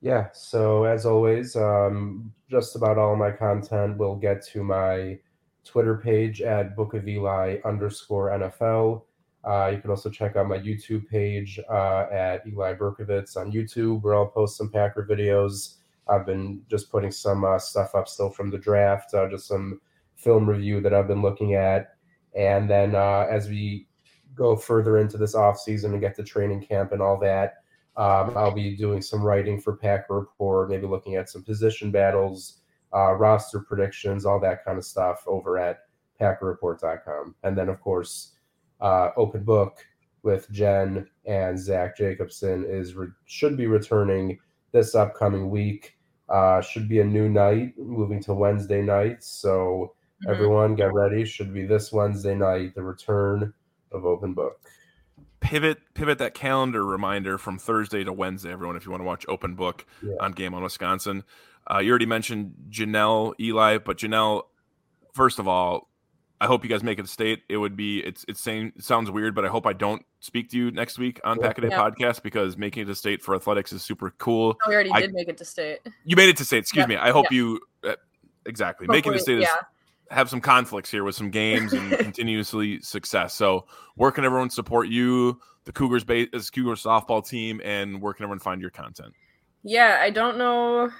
Yeah, 0.00 0.28
so 0.32 0.84
as 0.84 1.04
always, 1.06 1.56
um, 1.56 2.32
just 2.48 2.76
about 2.76 2.98
all 2.98 3.16
my 3.16 3.32
content 3.32 3.98
will 3.98 4.14
get 4.14 4.44
to 4.46 4.62
my 4.62 5.18
Twitter 5.64 5.96
page 5.96 6.40
at 6.40 6.76
Book 6.76 6.94
of 6.94 7.08
Eli 7.08 7.56
underscore 7.64 8.30
NFL. 8.30 9.02
Uh, 9.44 9.70
you 9.74 9.80
can 9.80 9.90
also 9.90 10.08
check 10.08 10.36
out 10.36 10.48
my 10.48 10.58
YouTube 10.58 11.08
page 11.08 11.58
uh, 11.70 12.06
at 12.12 12.46
Eli 12.46 12.74
Berkovitz 12.74 13.36
on 13.36 13.50
YouTube, 13.50 14.02
where 14.02 14.14
I'll 14.14 14.26
post 14.26 14.56
some 14.56 14.70
Packer 14.70 15.06
videos. 15.08 15.76
I've 16.08 16.26
been 16.26 16.62
just 16.70 16.90
putting 16.90 17.10
some 17.10 17.44
uh, 17.44 17.58
stuff 17.58 17.94
up 17.94 18.08
still 18.08 18.30
from 18.30 18.50
the 18.50 18.58
draft, 18.58 19.14
uh, 19.14 19.28
just 19.28 19.48
some 19.48 19.80
film 20.16 20.48
review 20.48 20.80
that 20.80 20.94
I've 20.94 21.08
been 21.08 21.22
looking 21.22 21.54
at. 21.54 21.94
And 22.36 22.70
then 22.70 22.94
uh, 22.94 23.26
as 23.30 23.48
we 23.48 23.88
go 24.34 24.56
further 24.56 24.98
into 24.98 25.18
this 25.18 25.34
off 25.34 25.58
season 25.58 25.92
and 25.92 26.00
get 26.00 26.14
to 26.16 26.22
training 26.22 26.64
camp 26.66 26.92
and 26.92 27.02
all 27.02 27.18
that, 27.20 27.62
um, 27.98 28.36
I'll 28.36 28.54
be 28.54 28.76
doing 28.76 29.02
some 29.02 29.22
writing 29.22 29.60
for 29.60 29.76
Packer 29.76 30.14
Report, 30.14 30.70
maybe 30.70 30.86
looking 30.86 31.16
at 31.16 31.28
some 31.28 31.42
position 31.42 31.90
battles 31.90 32.60
uh, 32.94 33.12
roster 33.12 33.60
predictions, 33.60 34.24
all 34.24 34.40
that 34.40 34.64
kind 34.64 34.78
of 34.78 34.84
stuff 34.84 35.22
over 35.26 35.58
at 35.58 35.80
PackerReport.com. 36.20 37.34
And 37.42 37.58
then, 37.58 37.68
of 37.68 37.80
course, 37.80 38.34
uh, 38.80 39.10
Open 39.16 39.42
Book 39.42 39.84
with 40.22 40.50
Jen 40.50 41.08
and 41.26 41.58
Zach 41.58 41.96
Jacobson 41.96 42.64
is 42.64 42.94
re- 42.94 43.08
should 43.26 43.56
be 43.56 43.66
returning 43.66 44.38
this 44.72 44.94
upcoming 44.94 45.50
week. 45.50 45.96
Uh, 46.28 46.60
should 46.60 46.88
be 46.88 47.00
a 47.00 47.04
new 47.04 47.28
night, 47.28 47.76
moving 47.78 48.22
to 48.22 48.34
Wednesday 48.34 48.82
nights. 48.82 49.26
So 49.26 49.94
mm-hmm. 50.22 50.30
everyone 50.30 50.74
get 50.74 50.92
ready. 50.92 51.24
Should 51.24 51.52
be 51.52 51.66
this 51.66 51.92
Wednesday 51.92 52.34
night, 52.34 52.74
the 52.74 52.82
return 52.82 53.52
of 53.92 54.04
Open 54.04 54.34
Book. 54.34 54.60
Pivot, 55.40 55.78
pivot 55.94 56.18
that 56.18 56.34
calendar 56.34 56.84
reminder 56.84 57.38
from 57.38 57.58
Thursday 57.58 58.04
to 58.04 58.12
Wednesday, 58.12 58.52
everyone. 58.52 58.76
If 58.76 58.84
you 58.84 58.90
want 58.90 59.02
to 59.02 59.06
watch 59.06 59.24
Open 59.28 59.54
Book 59.54 59.86
yeah. 60.02 60.14
on 60.20 60.32
Game 60.32 60.52
on 60.52 60.62
Wisconsin, 60.62 61.24
uh, 61.70 61.78
you 61.78 61.90
already 61.90 62.06
mentioned 62.06 62.54
Janelle 62.70 63.34
Eli, 63.38 63.78
but 63.78 63.98
Janelle, 63.98 64.42
first 65.12 65.38
of 65.38 65.46
all, 65.46 65.88
I 66.40 66.46
hope 66.46 66.62
you 66.64 66.70
guys 66.70 66.82
make 66.82 66.98
it 66.98 67.04
a 67.04 67.08
state. 67.08 67.42
It 67.48 67.56
would 67.56 67.76
be 67.76 67.98
it's 68.00 68.24
it's 68.28 68.40
saying 68.40 68.72
it 68.76 68.84
sounds 68.84 69.10
weird, 69.10 69.34
but 69.34 69.44
I 69.44 69.48
hope 69.48 69.66
I 69.66 69.72
don't 69.72 70.04
speak 70.20 70.50
to 70.50 70.56
you 70.56 70.70
next 70.70 70.98
week 70.98 71.20
on 71.24 71.38
yeah. 71.40 71.52
Packaday 71.52 71.70
yeah. 71.70 71.78
Podcast 71.78 72.22
because 72.22 72.56
making 72.56 72.82
it 72.82 72.88
a 72.90 72.94
state 72.94 73.22
for 73.22 73.34
athletics 73.34 73.72
is 73.72 73.82
super 73.82 74.10
cool. 74.18 74.56
Oh, 74.64 74.68
we 74.68 74.74
already 74.74 74.90
I, 74.92 75.00
did 75.00 75.14
make 75.14 75.28
it 75.28 75.36
to 75.38 75.44
state. 75.44 75.80
You 76.04 76.16
made 76.16 76.28
it 76.28 76.36
to 76.36 76.44
state. 76.44 76.58
Excuse 76.58 76.82
yep. 76.82 76.88
me. 76.88 76.96
I 76.96 77.10
hope 77.10 77.24
yep. 77.24 77.32
you 77.32 77.60
uh, 77.84 77.94
exactly 78.46 78.86
Hopefully, 78.86 78.98
making 78.98 79.12
it 79.12 79.16
to 79.16 79.22
state 79.22 79.38
is 79.40 79.48
have 80.10 80.28
some 80.28 80.40
conflicts 80.40 80.90
here 80.90 81.04
with 81.04 81.14
some 81.14 81.30
games 81.30 81.72
and 81.72 81.92
continuously 81.98 82.80
success. 82.80 83.34
So 83.34 83.66
where 83.96 84.10
can 84.10 84.24
everyone 84.24 84.50
support 84.50 84.88
you, 84.88 85.40
the 85.64 85.72
Cougars 85.72 86.04
base 86.04 86.28
as 86.32 86.50
Cougars 86.50 86.82
softball 86.82 87.26
team, 87.26 87.60
and 87.64 88.00
where 88.00 88.14
can 88.14 88.24
everyone 88.24 88.38
find 88.38 88.60
your 88.60 88.70
content? 88.70 89.12
Yeah, 89.62 89.98
I 90.00 90.10
don't 90.10 90.38
know 90.38 90.90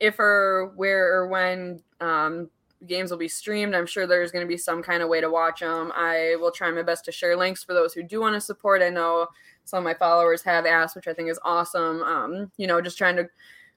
if 0.00 0.18
or 0.18 0.72
where 0.76 1.14
or 1.14 1.28
when 1.28 1.82
um, 2.00 2.50
games 2.86 3.10
will 3.10 3.18
be 3.18 3.28
streamed. 3.28 3.74
I'm 3.74 3.86
sure 3.86 4.06
there's 4.06 4.32
going 4.32 4.44
to 4.44 4.48
be 4.48 4.56
some 4.56 4.82
kind 4.82 5.02
of 5.02 5.08
way 5.08 5.20
to 5.20 5.30
watch 5.30 5.60
them. 5.60 5.92
I 5.94 6.36
will 6.40 6.50
try 6.50 6.70
my 6.70 6.82
best 6.82 7.04
to 7.06 7.12
share 7.12 7.36
links 7.36 7.62
for 7.62 7.74
those 7.74 7.92
who 7.92 8.02
do 8.02 8.20
want 8.20 8.34
to 8.34 8.40
support. 8.40 8.82
I 8.82 8.88
know 8.90 9.28
some 9.64 9.78
of 9.78 9.84
my 9.84 9.94
followers 9.94 10.42
have 10.42 10.66
asked, 10.66 10.96
which 10.96 11.08
I 11.08 11.14
think 11.14 11.28
is 11.28 11.40
awesome. 11.44 12.02
Um, 12.02 12.52
you 12.56 12.66
know, 12.66 12.80
just 12.80 12.98
trying 12.98 13.16
to 13.16 13.28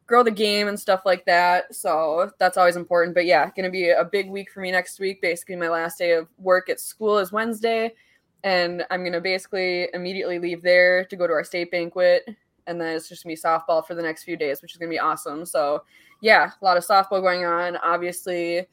grow 0.07 0.23
the 0.23 0.31
game 0.31 0.67
and 0.67 0.79
stuff 0.79 1.01
like 1.05 1.25
that. 1.25 1.73
So 1.73 2.31
that's 2.39 2.57
always 2.57 2.75
important. 2.75 3.15
But 3.15 3.25
yeah, 3.25 3.45
going 3.55 3.63
to 3.63 3.69
be 3.69 3.89
a 3.89 4.03
big 4.03 4.29
week 4.29 4.51
for 4.51 4.59
me 4.59 4.71
next 4.71 4.99
week. 4.99 5.21
Basically, 5.21 5.55
my 5.55 5.69
last 5.69 5.97
day 5.97 6.13
of 6.13 6.27
work 6.37 6.69
at 6.69 6.79
school 6.79 7.17
is 7.17 7.31
Wednesday. 7.31 7.93
And 8.43 8.83
I'm 8.89 9.01
going 9.01 9.13
to 9.13 9.21
basically 9.21 9.87
immediately 9.93 10.39
leave 10.39 10.61
there 10.61 11.05
to 11.05 11.15
go 11.15 11.27
to 11.27 11.33
our 11.33 11.43
state 11.43 11.71
banquet. 11.71 12.27
And 12.67 12.79
then 12.79 12.95
it's 12.95 13.07
just 13.07 13.23
going 13.23 13.35
to 13.35 13.41
be 13.41 13.47
softball 13.47 13.85
for 13.85 13.95
the 13.95 14.01
next 14.01 14.23
few 14.23 14.35
days, 14.35 14.61
which 14.61 14.73
is 14.73 14.77
going 14.77 14.89
to 14.89 14.93
be 14.93 14.99
awesome. 14.99 15.45
So, 15.45 15.83
yeah, 16.21 16.51
a 16.61 16.65
lot 16.65 16.77
of 16.77 16.85
softball 16.85 17.21
going 17.21 17.45
on. 17.45 17.77
Obviously, 17.77 18.67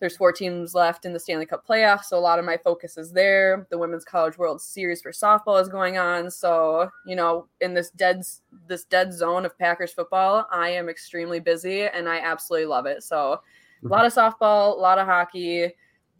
there's 0.00 0.16
four 0.16 0.32
teams 0.32 0.74
left 0.74 1.04
in 1.04 1.12
the 1.12 1.20
Stanley 1.20 1.46
Cup 1.46 1.66
playoffs, 1.66 2.04
so 2.04 2.18
a 2.18 2.20
lot 2.20 2.38
of 2.38 2.44
my 2.44 2.56
focus 2.56 2.96
is 2.96 3.12
there. 3.12 3.66
The 3.70 3.78
Women's 3.78 4.04
College 4.04 4.38
World 4.38 4.60
Series 4.60 5.02
for 5.02 5.12
softball 5.12 5.60
is 5.60 5.68
going 5.68 5.98
on, 5.98 6.30
so 6.30 6.90
you 7.06 7.14
know, 7.14 7.46
in 7.60 7.74
this 7.74 7.90
dead 7.90 8.22
this 8.66 8.84
dead 8.84 9.12
zone 9.12 9.44
of 9.44 9.56
Packers 9.58 9.92
football, 9.92 10.48
I 10.50 10.70
am 10.70 10.88
extremely 10.88 11.38
busy 11.38 11.82
and 11.82 12.08
I 12.08 12.18
absolutely 12.18 12.66
love 12.66 12.86
it. 12.86 13.02
So, 13.02 13.40
a 13.84 13.88
lot 13.88 14.06
of 14.06 14.12
softball, 14.14 14.76
a 14.76 14.80
lot 14.80 14.98
of 14.98 15.06
hockey, 15.06 15.72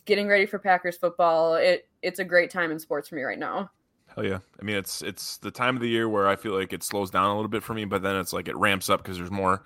getting 0.04 0.28
ready 0.28 0.44
for 0.44 0.58
Packers 0.58 0.98
football. 0.98 1.54
It 1.54 1.88
it's 2.02 2.18
a 2.18 2.24
great 2.24 2.50
time 2.50 2.70
in 2.70 2.78
sports 2.78 3.08
for 3.08 3.14
me 3.14 3.22
right 3.22 3.38
now. 3.38 3.70
Hell 4.14 4.26
yeah! 4.26 4.40
I 4.60 4.64
mean, 4.64 4.76
it's 4.76 5.00
it's 5.00 5.38
the 5.38 5.50
time 5.50 5.74
of 5.76 5.80
the 5.80 5.88
year 5.88 6.06
where 6.06 6.28
I 6.28 6.36
feel 6.36 6.52
like 6.52 6.74
it 6.74 6.82
slows 6.82 7.10
down 7.10 7.30
a 7.30 7.34
little 7.34 7.48
bit 7.48 7.62
for 7.62 7.72
me, 7.72 7.86
but 7.86 8.02
then 8.02 8.16
it's 8.16 8.34
like 8.34 8.48
it 8.48 8.56
ramps 8.56 8.90
up 8.90 9.02
because 9.02 9.16
there's 9.16 9.30
more 9.30 9.64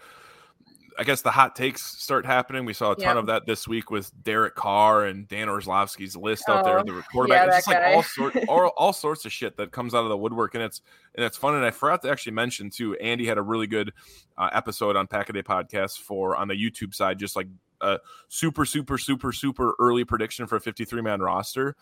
I 0.98 1.04
guess 1.04 1.22
the 1.22 1.30
hot 1.30 1.56
takes 1.56 1.82
start 1.82 2.24
happening. 2.24 2.64
We 2.64 2.72
saw 2.72 2.92
a 2.92 2.96
ton 2.96 3.16
of 3.16 3.26
that 3.26 3.46
this 3.46 3.66
week 3.66 3.90
with 3.90 4.10
Derek 4.22 4.54
Carr 4.54 5.06
and 5.06 5.26
Dan 5.26 5.48
Orlovsky's 5.48 6.16
list 6.16 6.44
oh, 6.48 6.54
out 6.54 6.64
there, 6.64 6.78
oh, 6.78 6.82
the 6.84 7.02
quarterback. 7.10 7.48
Yeah, 7.48 7.56
it's 7.56 7.66
just 7.66 7.68
like 7.68 7.94
all 7.94 8.02
sort, 8.02 8.36
all, 8.48 8.66
all 8.76 8.92
sorts 8.92 9.24
of 9.24 9.32
shit 9.32 9.56
that 9.56 9.72
comes 9.72 9.94
out 9.94 10.04
of 10.04 10.08
the 10.08 10.16
woodwork, 10.16 10.54
and 10.54 10.62
it's 10.62 10.82
and 11.14 11.24
it's 11.24 11.36
fun. 11.36 11.54
And 11.54 11.64
I 11.64 11.70
forgot 11.70 12.02
to 12.02 12.10
actually 12.10 12.32
mention 12.32 12.70
too. 12.70 12.96
Andy 12.96 13.26
had 13.26 13.38
a 13.38 13.42
really 13.42 13.66
good 13.66 13.92
uh, 14.38 14.50
episode 14.52 14.96
on 14.96 15.06
Pack 15.06 15.28
a 15.30 15.32
Day 15.32 15.42
podcast 15.42 15.98
for 15.98 16.36
on 16.36 16.48
the 16.48 16.54
YouTube 16.54 16.94
side, 16.94 17.18
just 17.18 17.36
like 17.36 17.48
a 17.80 17.98
super, 18.28 18.64
super, 18.64 18.98
super, 18.98 19.32
super 19.32 19.74
early 19.78 20.04
prediction 20.04 20.46
for 20.46 20.56
a 20.56 20.60
53 20.60 21.02
man 21.02 21.20
roster 21.20 21.76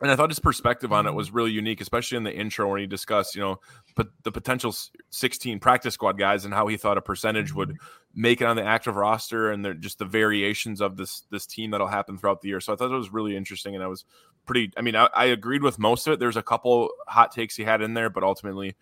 and 0.00 0.10
I 0.10 0.16
thought 0.16 0.30
his 0.30 0.38
perspective 0.38 0.92
on 0.92 1.06
it 1.06 1.12
was 1.12 1.30
really 1.30 1.50
unique, 1.50 1.80
especially 1.80 2.16
in 2.16 2.24
the 2.24 2.34
intro 2.34 2.70
when 2.70 2.80
he 2.80 2.86
discussed, 2.86 3.34
you 3.34 3.42
know, 3.42 3.60
but 3.96 4.08
the 4.22 4.32
potential 4.32 4.74
16 5.10 5.60
practice 5.60 5.94
squad 5.94 6.18
guys 6.18 6.46
and 6.46 6.54
how 6.54 6.66
he 6.68 6.78
thought 6.78 6.96
a 6.96 7.02
percentage 7.02 7.52
would 7.52 7.70
mm-hmm. 7.70 8.20
make 8.20 8.40
it 8.40 8.46
on 8.46 8.56
the 8.56 8.64
active 8.64 8.96
roster 8.96 9.50
and 9.50 9.82
just 9.82 9.98
the 9.98 10.06
variations 10.06 10.80
of 10.80 10.96
this 10.96 11.24
this 11.30 11.44
team 11.44 11.70
that'll 11.70 11.86
happen 11.86 12.16
throughout 12.16 12.40
the 12.40 12.48
year. 12.48 12.60
So 12.60 12.72
I 12.72 12.76
thought 12.76 12.90
it 12.90 12.96
was 12.96 13.12
really 13.12 13.36
interesting, 13.36 13.74
and 13.74 13.84
I 13.84 13.88
was 13.88 14.04
pretty. 14.46 14.72
I 14.76 14.80
mean, 14.80 14.96
I, 14.96 15.08
I 15.14 15.26
agreed 15.26 15.62
with 15.62 15.78
most 15.78 16.06
of 16.06 16.14
it. 16.14 16.18
There's 16.18 16.36
a 16.36 16.42
couple 16.42 16.88
hot 17.06 17.32
takes 17.32 17.56
he 17.56 17.64
had 17.64 17.82
in 17.82 17.92
there, 17.92 18.08
but 18.08 18.22
ultimately 18.22 18.76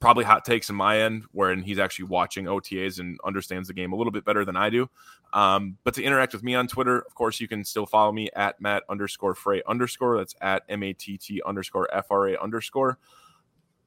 probably 0.00 0.24
hot 0.24 0.44
takes 0.44 0.68
in 0.68 0.76
my 0.76 1.00
end, 1.00 1.24
wherein 1.32 1.62
he's 1.62 1.78
actually 1.78 2.06
watching 2.06 2.46
OTAs 2.46 2.98
and 2.98 3.18
understands 3.24 3.68
the 3.68 3.74
game 3.74 3.92
a 3.92 3.96
little 3.96 4.10
bit 4.10 4.24
better 4.24 4.44
than 4.44 4.56
I 4.56 4.70
do. 4.70 4.88
Um, 5.32 5.78
but 5.82 5.94
to 5.94 6.02
interact 6.02 6.32
with 6.32 6.42
me 6.42 6.54
on 6.54 6.68
Twitter, 6.68 6.98
of 6.98 7.14
course, 7.14 7.40
you 7.40 7.48
can 7.48 7.64
still 7.64 7.86
follow 7.86 8.12
me 8.12 8.28
at 8.36 8.60
Matt 8.60 8.84
underscore 8.88 9.34
Frey 9.34 9.62
underscore. 9.66 10.18
That's 10.18 10.34
at 10.40 10.62
M 10.68 10.82
A 10.82 10.92
T 10.92 11.18
T 11.18 11.42
underscore 11.44 11.88
F 11.92 12.06
R 12.10 12.28
A 12.28 12.38
underscore. 12.38 12.98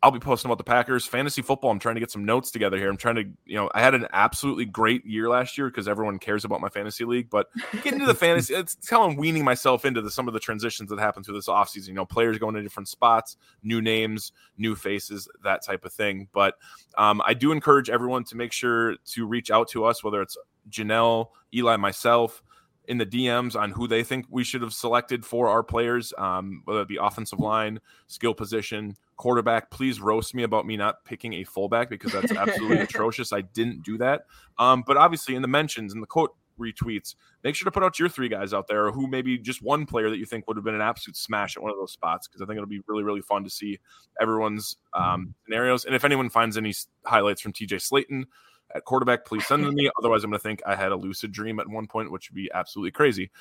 I'll 0.04 0.12
be 0.12 0.20
posting 0.20 0.50
about 0.50 0.60
the 0.60 0.64
Packers 0.64 1.08
fantasy 1.08 1.42
football. 1.42 1.72
I'm 1.72 1.80
trying 1.80 1.96
to 1.96 2.00
get 2.00 2.12
some 2.12 2.24
notes 2.24 2.52
together 2.52 2.78
here. 2.78 2.88
I'm 2.88 2.98
trying 2.98 3.16
to, 3.16 3.24
you 3.46 3.56
know, 3.56 3.72
I 3.74 3.82
had 3.82 3.96
an 3.96 4.06
absolutely 4.14 4.66
great 4.66 5.04
year 5.06 5.28
last 5.28 5.58
year 5.58 5.70
because 5.70 5.88
everyone 5.88 6.20
cares 6.20 6.46
about 6.46 6.62
my 6.62 6.70
fantasy 6.70 7.04
league. 7.04 7.32
But 7.32 7.48
getting 7.84 7.94
into 7.94 8.06
the 8.06 8.14
fantasy, 8.14 8.54
it's 8.54 8.88
how 8.88 9.04
I'm 9.04 9.16
weaning 9.16 9.44
myself 9.44 9.86
into 9.86 10.02
the, 10.02 10.12
some 10.12 10.28
of 10.28 10.36
the 10.36 10.40
transitions 10.40 10.92
that 10.92 11.00
happen 11.00 11.24
through 11.24 11.34
this 11.34 11.48
offseason. 11.48 11.88
You 11.88 11.94
know, 11.96 12.06
players 12.06 12.38
going 12.38 12.54
to 12.54 12.62
different 12.62 12.90
spots, 12.90 13.38
new 13.64 13.82
names, 13.82 14.34
new 14.58 14.76
faces, 14.76 15.28
that 15.44 15.66
type 15.66 15.84
of 15.84 15.92
thing. 15.92 16.28
But 16.32 16.56
um, 16.98 17.20
I 17.26 17.34
do 17.34 17.52
encourage 17.52 17.90
everyone 17.90 18.24
to 18.26 18.38
make 18.38 18.52
sure 18.52 18.98
to 19.14 19.26
reach 19.26 19.50
out 19.50 19.68
to 19.70 19.86
us, 19.86 20.04
whether 20.04 20.22
it's 20.22 20.38
Janelle, 20.70 21.30
Eli, 21.54 21.76
myself 21.78 22.44
in 22.88 22.98
the 22.98 23.06
DMs 23.06 23.56
on 23.56 23.72
who 23.72 23.88
they 23.88 24.04
think 24.04 24.26
we 24.30 24.44
should 24.44 24.62
have 24.62 24.74
selected 24.74 25.26
for 25.26 25.50
our 25.50 25.62
players, 25.62 26.14
um, 26.18 26.62
whether 26.66 26.82
it 26.82 26.88
be 26.88 26.98
offensive 27.00 27.40
line, 27.40 27.80
skill 28.08 28.34
position, 28.34 28.96
quarterback. 29.18 29.70
Please 29.70 30.00
roast 30.00 30.34
me 30.34 30.44
about 30.44 30.66
me 30.66 30.78
not 30.78 31.04
picking 31.04 31.34
a 31.34 31.44
fullback 31.44 31.90
because 31.90 32.14
that's 32.14 32.32
absolutely 32.32 32.80
atrocious. 32.80 33.34
I 33.34 33.42
didn't 33.42 33.84
do 33.84 33.98
that. 33.98 34.22
Um, 34.58 34.84
but 34.88 34.98
obviously, 34.98 35.36
in 35.36 35.42
the 35.42 35.48
mentions 35.48 35.94
and 35.94 36.02
the 36.02 36.08
quote 36.08 36.34
retweets, 36.58 37.16
make 37.44 37.56
sure 37.56 37.66
to 37.66 37.72
put 37.72 37.84
out 37.84 38.00
your 38.00 38.10
three 38.10 38.30
guys 38.30 38.54
out 38.54 38.68
there, 38.68 38.86
or 38.86 38.92
who 38.92 39.08
maybe 39.08 39.38
just 39.38 39.62
one 39.62 39.86
player 39.86 40.10
that 40.10 40.18
you 40.18 40.26
think 40.26 40.48
would 40.48 40.58
have 40.58 40.64
been 40.64 40.76
an 40.76 40.82
absolute 40.82 41.18
smash 41.18 41.58
at 41.58 41.64
one 41.64 41.72
of 41.72 41.78
those 41.78 41.92
spots. 41.92 42.28
Because 42.28 42.42
I 42.42 42.46
think 42.46 42.56
it'll 42.56 42.68
be 42.68 42.82
really, 42.88 43.04
really 43.04 43.22
fun 43.22 43.44
to 43.44 43.50
see 43.50 43.80
everyone's 44.22 44.78
um, 44.94 45.34
scenarios. 45.46 45.86
And 45.86 45.94
if 45.94 46.06
anyone 46.06 46.30
finds 46.30 46.58
any 46.58 46.74
highlights 47.06 47.42
from 47.42 47.52
TJ 47.52 47.76
Slaton 47.82 48.26
at 48.74 48.86
quarterback, 48.86 49.26
please 49.26 49.46
send 49.46 49.64
them 49.64 49.72
to 49.72 49.76
me. 49.76 49.90
Otherwise, 50.00 50.24
I'm 50.24 50.30
going 50.30 50.40
to 50.40 50.44
think 50.44 50.62
I 50.66 50.76
had 50.76 50.92
a 50.92 50.96
lucid 50.96 51.32
dream 51.32 51.60
at 51.60 51.68
one 51.68 51.88
point, 51.88 52.12
which 52.12 52.30
would 52.30 52.36
be 52.36 52.50
absolutely 52.54 52.92
crazy. 52.92 53.32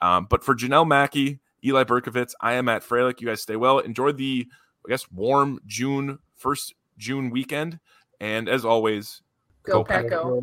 Um, 0.00 0.26
but 0.28 0.44
for 0.44 0.54
Janelle 0.54 0.86
Mackey, 0.86 1.40
Eli 1.64 1.84
Berkovitz, 1.84 2.32
I 2.40 2.54
am 2.54 2.68
at 2.68 2.82
Freilich. 2.82 3.20
You 3.20 3.28
guys 3.28 3.42
stay 3.42 3.56
well. 3.56 3.78
Enjoy 3.78 4.12
the, 4.12 4.46
I 4.86 4.90
guess, 4.90 5.10
warm 5.10 5.60
June, 5.66 6.18
first 6.36 6.74
June 6.98 7.30
weekend. 7.30 7.80
And 8.20 8.48
as 8.48 8.64
always, 8.64 9.22
go, 9.64 9.78
go 9.78 9.84
Pack, 9.84 10.08
go. 10.08 10.42